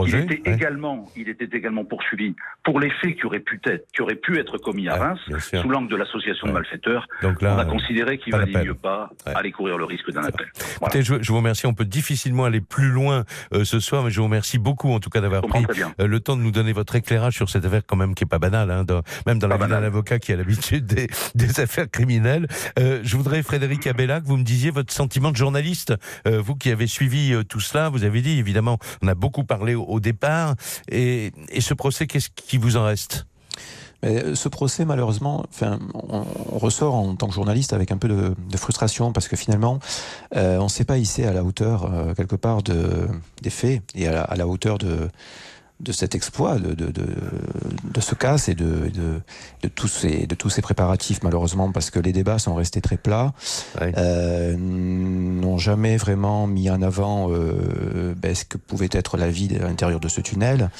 il 0.05 0.15
était 0.15 0.41
ouais. 0.49 0.55
également, 0.55 1.05
il 1.15 1.29
était 1.29 1.49
également 1.57 1.85
poursuivi 1.85 2.35
pour 2.63 2.79
les 2.79 2.89
faits 3.01 3.15
qui 3.17 3.25
auraient 3.25 3.39
pu 3.39 3.59
être, 3.65 3.85
qui 3.93 4.01
auraient 4.01 4.15
pu 4.15 4.37
être 4.39 4.57
commis 4.57 4.87
à 4.89 4.93
Ouais, 4.93 4.99
Reims 4.99 5.19
sous 5.61 5.69
l'angle 5.69 5.89
de 5.89 5.95
l'association 5.95 6.47
Ouais. 6.47 6.53
de 6.53 6.57
malfaiteurs. 6.59 7.07
Donc 7.21 7.41
là, 7.41 7.55
on 7.55 7.59
a 7.59 7.65
considéré 7.65 8.17
qu'il 8.17 8.33
valait 8.33 8.63
mieux 8.65 8.73
pas 8.73 9.09
aller 9.25 9.51
courir 9.51 9.77
le 9.77 9.85
risque 9.85 10.11
d'un 10.11 10.23
appel. 10.23 10.47
Voilà. 10.79 10.95
écoutez, 10.95 11.01
je, 11.03 11.21
je 11.21 11.31
vous 11.31 11.37
remercie. 11.37 11.65
On 11.67 11.73
peut 11.73 11.85
difficilement 11.85 12.45
aller 12.45 12.61
plus 12.61 12.89
loin 12.89 13.23
euh, 13.53 13.63
ce 13.63 13.79
soir, 13.79 14.03
mais 14.03 14.11
je 14.11 14.17
vous 14.19 14.25
remercie 14.25 14.57
beaucoup, 14.57 14.91
en 14.91 14.99
tout 14.99 15.09
cas, 15.09 15.21
d'avoir 15.21 15.41
pris 15.43 15.65
euh, 15.99 16.07
le 16.07 16.19
temps 16.19 16.35
de 16.35 16.41
nous 16.41 16.51
donner 16.51 16.73
votre 16.73 16.95
éclairage 16.95 17.33
sur 17.35 17.49
cette 17.49 17.65
affaire 17.65 17.81
quand 17.85 17.95
même 17.95 18.13
qui 18.15 18.23
est 18.23 18.27
pas 18.27 18.39
banale, 18.39 18.71
hein, 18.71 18.83
dans- 18.83 19.01
même 19.25 19.39
dans 19.39 19.47
la 19.47 19.55
vie 19.55 19.61
d'un 19.61 19.67
banale. 19.69 19.85
avocat 19.85 20.19
qui 20.19 20.33
a 20.33 20.35
l'habitude 20.35 20.85
des, 20.85 21.07
des 21.35 21.59
affaires 21.59 21.89
criminelles. 21.89 22.47
Euh, 22.79 22.99
je 23.03 23.15
voudrais, 23.17 23.41
Frédéric 23.43 23.87
Abella, 23.87 24.19
que 24.21 24.25
vous 24.27 24.37
me 24.37 24.43
disiez 24.43 24.71
votre 24.71 24.91
sentiment 24.93 25.31
de 25.31 25.37
journaliste. 25.37 25.93
Euh, 26.27 26.41
vous 26.41 26.55
qui 26.57 26.71
avez 26.71 26.87
suivi 26.87 27.33
euh, 27.33 27.43
tout 27.43 27.59
cela, 27.59 27.89
vous 27.89 28.03
avez 28.03 28.21
dit, 28.21 28.37
évidemment, 28.39 28.77
on 29.01 29.07
a 29.07 29.15
beaucoup 29.15 29.43
parlé 29.43 29.75
au, 29.75 29.99
départ. 29.99 30.55
Et, 30.89 31.31
ce 31.59 31.73
procès, 31.73 32.07
qu'est-ce 32.07 32.29
qui 32.29 32.57
vous 32.57 32.77
en 32.77 32.85
reste? 32.85 33.25
Euh, 34.05 34.35
ce 34.35 34.47
procès, 34.47 34.85
malheureusement, 34.85 35.43
enfin, 35.49 35.79
on, 35.93 36.23
ressort 36.57 36.93
en 36.93 37.15
tant 37.15 37.27
que 37.27 37.33
journaliste 37.33 37.73
avec 37.73 37.91
un 37.91 37.97
peu 37.97 38.07
de, 38.07 38.57
frustration 38.57 39.11
parce 39.11 39.27
que 39.27 39.35
finalement, 39.35 39.79
euh, 40.35 40.57
on 40.59 40.65
ne 40.65 40.69
s'est 40.69 40.85
pas 40.85 40.97
hissé 40.99 41.25
à 41.25 41.33
la 41.33 41.43
hauteur 41.43 41.91
quelque 42.15 42.35
part 42.35 42.61
de, 42.61 43.07
des 43.41 43.49
faits 43.49 43.81
et 43.95 44.07
à 44.07 44.35
la 44.35 44.47
hauteur 44.47 44.77
de, 44.77 45.09
de 45.79 45.91
cet 45.91 46.15
exploit, 46.15 46.57
de, 46.57 46.73
de, 46.73 46.87
de, 46.91 47.05
de 47.93 48.01
ce 48.01 48.15
casse 48.15 48.49
et 48.49 48.55
de, 48.55 48.89
de, 48.89 49.21
de, 49.61 49.67
tous 49.67 49.87
ces, 49.87 50.25
de 50.25 50.33
tous 50.33 50.49
ces 50.49 50.63
préparatifs, 50.63 51.19
malheureusement, 51.21 51.71
parce 51.71 51.91
que 51.91 51.99
les 51.99 52.13
débats 52.13 52.39
sont 52.39 52.55
restés 52.55 52.81
très 52.81 52.97
plats, 52.97 53.33
Ouais. 53.79 53.93
euh, 53.95 54.55
n'ont 54.57 55.59
jamais 55.59 55.97
vraiment 55.97 56.47
mis 56.47 56.69
en 56.71 56.81
avant 56.81 57.29
euh, 57.31 58.15
ben, 58.17 58.33
ce 58.33 58.43
que 58.43 58.57
pouvait 58.57 58.89
être 58.91 59.17
la 59.17 59.29
vie 59.29 59.55
à 59.61 59.65
l'intérieur 59.67 59.99
de 59.99 60.07
ce 60.07 60.19
tunnel. 60.21 60.71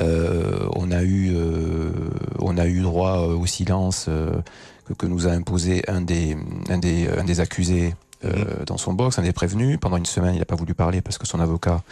Euh, 0.00 0.66
on 0.74 0.90
a 0.90 1.02
eu, 1.04 1.32
euh, 1.32 1.92
on 2.40 2.58
a 2.58 2.66
eu 2.66 2.80
droit 2.80 3.18
au 3.18 3.46
silence 3.46 4.06
euh, 4.08 4.32
que, 4.86 4.94
que 4.94 5.06
nous 5.06 5.28
a 5.28 5.30
imposé 5.30 5.82
un 5.88 6.00
des, 6.00 6.36
un 6.68 6.78
des, 6.78 7.08
un 7.08 7.22
des 7.24 7.38
accusés. 7.38 7.94
Euh, 8.24 8.64
dans 8.66 8.76
son 8.76 8.92
box, 8.92 9.18
un 9.18 9.22
des 9.22 9.32
prévenus. 9.32 9.78
Pendant 9.80 9.96
une 9.96 10.06
semaine, 10.06 10.34
il 10.34 10.38
n'a 10.38 10.44
pas 10.44 10.54
voulu 10.56 10.74
parler 10.74 11.00
parce 11.00 11.18
que 11.18 11.26
son 11.26 11.40
avocat 11.40 11.82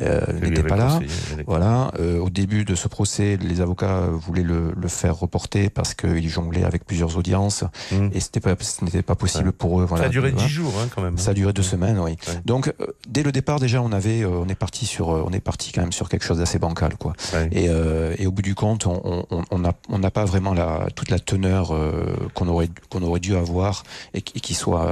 euh, 0.00 0.20
n'était 0.40 0.62
pas 0.62 0.76
là. 0.76 0.98
Voilà. 1.46 1.90
Euh, 1.98 2.18
au 2.18 2.30
début 2.30 2.64
de 2.64 2.74
ce 2.74 2.88
procès, 2.88 3.38
les 3.40 3.60
avocats 3.60 4.02
voulaient 4.12 4.42
le, 4.42 4.72
le 4.76 4.88
faire 4.88 5.16
reporter 5.16 5.70
parce 5.70 5.94
qu'il 5.94 6.28
jonglait 6.28 6.64
avec 6.64 6.84
plusieurs 6.84 7.16
audiences 7.16 7.64
Mm. 7.92 8.08
et 8.12 8.20
c'était 8.20 8.40
pas, 8.40 8.54
ce 8.60 8.84
n'était 8.84 9.02
pas 9.02 9.14
possible 9.14 9.52
pour 9.52 9.80
eux. 9.80 9.84
Voilà, 9.84 10.04
Ça 10.04 10.08
a 10.08 10.10
duré 10.10 10.32
dix 10.32 10.48
jours, 10.48 10.72
hein, 10.82 10.88
quand 10.94 11.02
même. 11.02 11.18
ça 11.18 11.32
a 11.32 11.34
duré 11.34 11.52
deux 11.52 11.62
Mm. 11.62 11.64
semaines, 11.64 11.98
oui. 11.98 12.12
Ouais. 12.28 12.34
Donc, 12.44 12.72
euh, 12.80 12.86
dès 13.08 13.22
le 13.22 13.32
départ, 13.32 13.60
déjà, 13.60 13.82
on 13.82 13.92
avait, 13.92 14.22
euh, 14.22 14.28
on 14.28 14.48
est 14.48 14.54
parti 14.54 14.86
sur, 14.86 15.08
on 15.08 15.30
est 15.30 15.40
parti 15.40 15.72
quand 15.72 15.80
même 15.82 15.92
sur 15.92 16.08
quelque 16.08 16.24
chose 16.24 16.38
d'assez 16.38 16.58
bancal, 16.58 16.96
quoi. 16.96 17.12
Et, 17.52 17.68
euh, 17.68 18.14
et 18.18 18.26
au 18.26 18.32
bout 18.32 18.42
du 18.42 18.54
compte, 18.54 18.86
on 18.86 19.00
on- 19.04 19.26
on- 19.30 19.44
on 19.50 19.58
n'a 19.58 19.72
on 19.90 19.98
n'a 19.98 20.10
pas 20.10 20.24
vraiment 20.24 20.54
la, 20.54 20.86
toute 20.94 21.10
la 21.10 21.18
teneur 21.18 21.74
euh, 21.74 22.16
qu'on 22.34 22.48
aurait, 22.48 22.68
qu'on 22.90 23.02
aurait 23.02 23.20
dû 23.20 23.34
avoir 23.36 23.82
et 24.14 24.22
qui, 24.22 24.38
et 24.38 24.40
qui 24.40 24.54
soit 24.54 24.86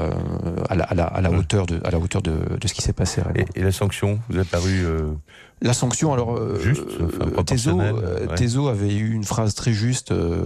à 0.72 0.74
la, 0.74 0.84
à 0.84 0.94
la, 0.94 1.04
à 1.04 1.20
la 1.20 1.30
Ouais. 1.30 1.36
hauteur 1.38 1.66
de, 1.66 1.80
à 1.84 1.90
la 1.90 1.98
hauteur 1.98 2.22
de, 2.22 2.32
de 2.60 2.66
ce 2.68 2.72
qui 2.74 2.82
s'est 2.82 2.92
passé. 2.94 3.20
Et, 3.34 3.44
et 3.54 3.62
la 3.62 3.72
sanction 3.72 4.18
vous 4.28 4.38
a 4.40 4.44
paru 4.44 4.84
euh, 4.84 5.12
La 5.62 5.72
sanction, 5.72 6.12
alors, 6.12 6.36
euh, 6.36 6.58
Juste, 6.60 6.82
enfin, 6.96 7.26
euh, 7.26 7.30
euh, 7.80 8.26
ouais. 8.26 8.34
Avait 8.68 8.94
eu 8.94 9.12
une 9.12 9.24
phrase 9.24 9.54
très 9.54 9.72
juste 9.72 10.10
euh, 10.12 10.44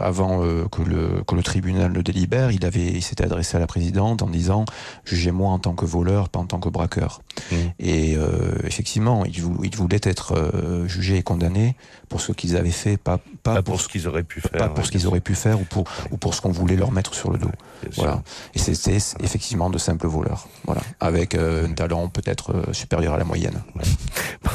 avant 0.00 0.42
euh, 0.44 0.64
que, 0.70 0.82
le, 0.82 1.22
que 1.26 1.34
le 1.34 1.42
tribunal 1.42 1.92
le 1.92 2.02
délibère. 2.02 2.50
Il 2.50 2.64
avait, 2.66 2.86
il 2.86 3.02
s'était 3.02 3.24
adressé 3.24 3.56
à 3.56 3.60
la 3.60 3.66
présidente 3.66 4.22
en 4.22 4.26
disant 4.28 4.64
jugez-moi 5.04 5.50
en 5.50 5.58
tant 5.58 5.74
que 5.74 5.84
voleur, 5.86 6.28
pas 6.28 6.40
en 6.40 6.46
tant 6.46 6.58
que 6.58 6.68
braqueur. 6.68 7.22
Mm. 7.52 7.54
Et 7.78 8.16
effectivement, 8.64 9.24
il, 9.24 9.40
vou- 9.40 9.60
il 9.64 9.74
voulait 9.76 10.00
être 10.02 10.32
euh, 10.36 10.86
jugé 10.88 11.16
et 11.18 11.22
condamné 11.22 11.76
pour 12.08 12.20
ce 12.20 12.32
qu'ils 12.32 12.56
avaient 12.56 12.70
fait, 12.70 12.96
pas, 12.96 13.18
pas, 13.42 13.54
pas 13.54 13.62
pour, 13.62 13.74
pour 13.74 13.80
ce 13.80 13.88
qu'ils 13.88 14.08
auraient 14.08 14.24
pu 14.24 14.40
faire. 14.40 14.50
pas 14.52 14.68
pour 14.68 14.84
ce 14.84 14.90
qu'ils 14.90 15.06
auraient 15.06 15.20
pu 15.20 15.34
faire 15.34 15.60
ou 15.60 15.64
pour, 15.64 15.84
ou 16.10 16.16
pour 16.16 16.34
ce 16.34 16.40
qu'on 16.40 16.50
voulait 16.52 16.76
leur 16.76 16.90
mettre 16.90 17.14
sur 17.14 17.30
le 17.30 17.38
dos. 17.38 17.50
Voilà. 17.96 18.22
Et 18.54 18.58
c'était 18.58 18.98
effectivement 19.22 19.70
de 19.70 19.78
simples 19.78 20.06
voleurs. 20.08 20.48
Voilà. 20.64 20.80
Avec 21.00 21.34
un 21.34 21.72
talent 21.74 22.08
peut-être 22.08 22.72
supérieur 22.72 23.14
à 23.14 23.18
la 23.18 23.24
moyenne. 23.24 23.62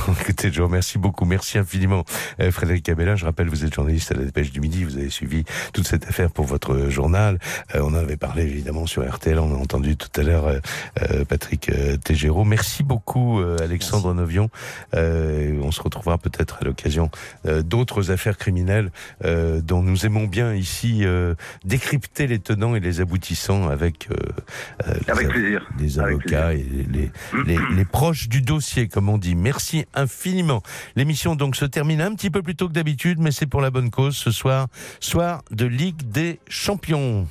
Écoutez, 0.22 0.52
je 0.52 0.60
vous 0.62 0.68
remercie 0.68 0.98
beaucoup. 0.98 1.26
Merci 1.26 1.58
infiniment, 1.58 2.04
euh, 2.40 2.52
Frédéric 2.52 2.90
Abella. 2.90 3.16
Je 3.16 3.26
rappelle, 3.26 3.48
vous 3.48 3.64
êtes 3.64 3.74
journaliste 3.74 4.12
à 4.12 4.16
la 4.16 4.26
Dépêche 4.26 4.52
du 4.52 4.60
Midi. 4.60 4.84
Vous 4.84 4.98
avez 4.98 5.10
suivi 5.10 5.44
toute 5.74 5.88
cette 5.88 6.08
affaire 6.08 6.32
pour 6.32 6.46
votre 6.46 6.90
journal. 6.90 7.40
Euh, 7.76 7.82
on 7.82 7.88
en 7.90 7.96
avait 7.96 8.18
parlé 8.18 8.44
évidemment 8.44 8.86
sur 8.86 9.08
RTL. 9.10 9.40
On 9.40 9.54
a 9.54 9.58
entendu 9.58 9.96
tout 9.96 10.10
à 10.20 10.24
l'heure 10.24 10.46
euh, 10.48 11.26
Patrick 11.26 11.72
Tégéraud. 12.04 12.44
Merci 12.44 12.84
beaucoup, 12.84 13.40
euh, 13.40 13.58
Alexandre 13.62 14.14
Novion. 14.14 14.50
Euh, 14.96 15.58
on 15.62 15.72
se 15.72 15.82
retrouvera 15.82 16.18
peut-être 16.18 16.58
à 16.62 16.66
l'occasion 16.66 17.10
euh, 17.46 17.62
d'autres 17.62 18.12
affaires 18.12 18.38
criminelles 18.38 18.92
euh, 19.24 19.62
dont 19.62 19.82
nous 19.82 20.06
aimons 20.06 20.26
bien 20.26 20.54
ici 20.54 21.02
euh, 21.06 21.36
décrypter 21.66 22.28
les 22.28 22.40
tenants 22.40 22.76
et 22.76 22.80
les 22.80 23.00
aboutissants 23.02 23.70
avec 23.70 24.10
euh, 24.12 24.16
euh, 24.88 24.94
les 25.06 25.10
Avec 25.12 25.26
av- 25.28 25.32
plaisir. 25.34 25.70
les 25.80 26.00
Avec 26.00 26.12
avocats 26.14 26.54
et 26.54 26.66
les, 26.92 27.12
les, 27.46 27.60
les 27.76 27.86
proches 27.86 28.28
du 28.28 28.42
dossier, 28.42 28.88
comme 28.88 29.10
on 29.10 29.18
dit. 29.18 29.36
Merci 29.36 29.86
infiniment. 29.94 30.62
L'émission 30.96 31.36
donc 31.36 31.56
se 31.56 31.66
termine 31.66 32.02
un 32.02 32.14
petit 32.16 32.30
peu 32.30 32.42
plus 32.42 32.56
tôt 32.56 32.68
que 32.68 32.74
d'habitude, 32.74 33.20
mais 33.20 33.32
c'est 33.32 33.46
pour 33.46 33.62
la 33.62 33.72
bonne 33.72 33.90
cause 33.90 34.16
ce 34.16 34.32
soir, 34.32 34.68
soir 35.00 35.44
de 35.52 35.66
Ligue 35.66 36.04
des 36.10 36.40
Champions. 36.48 37.28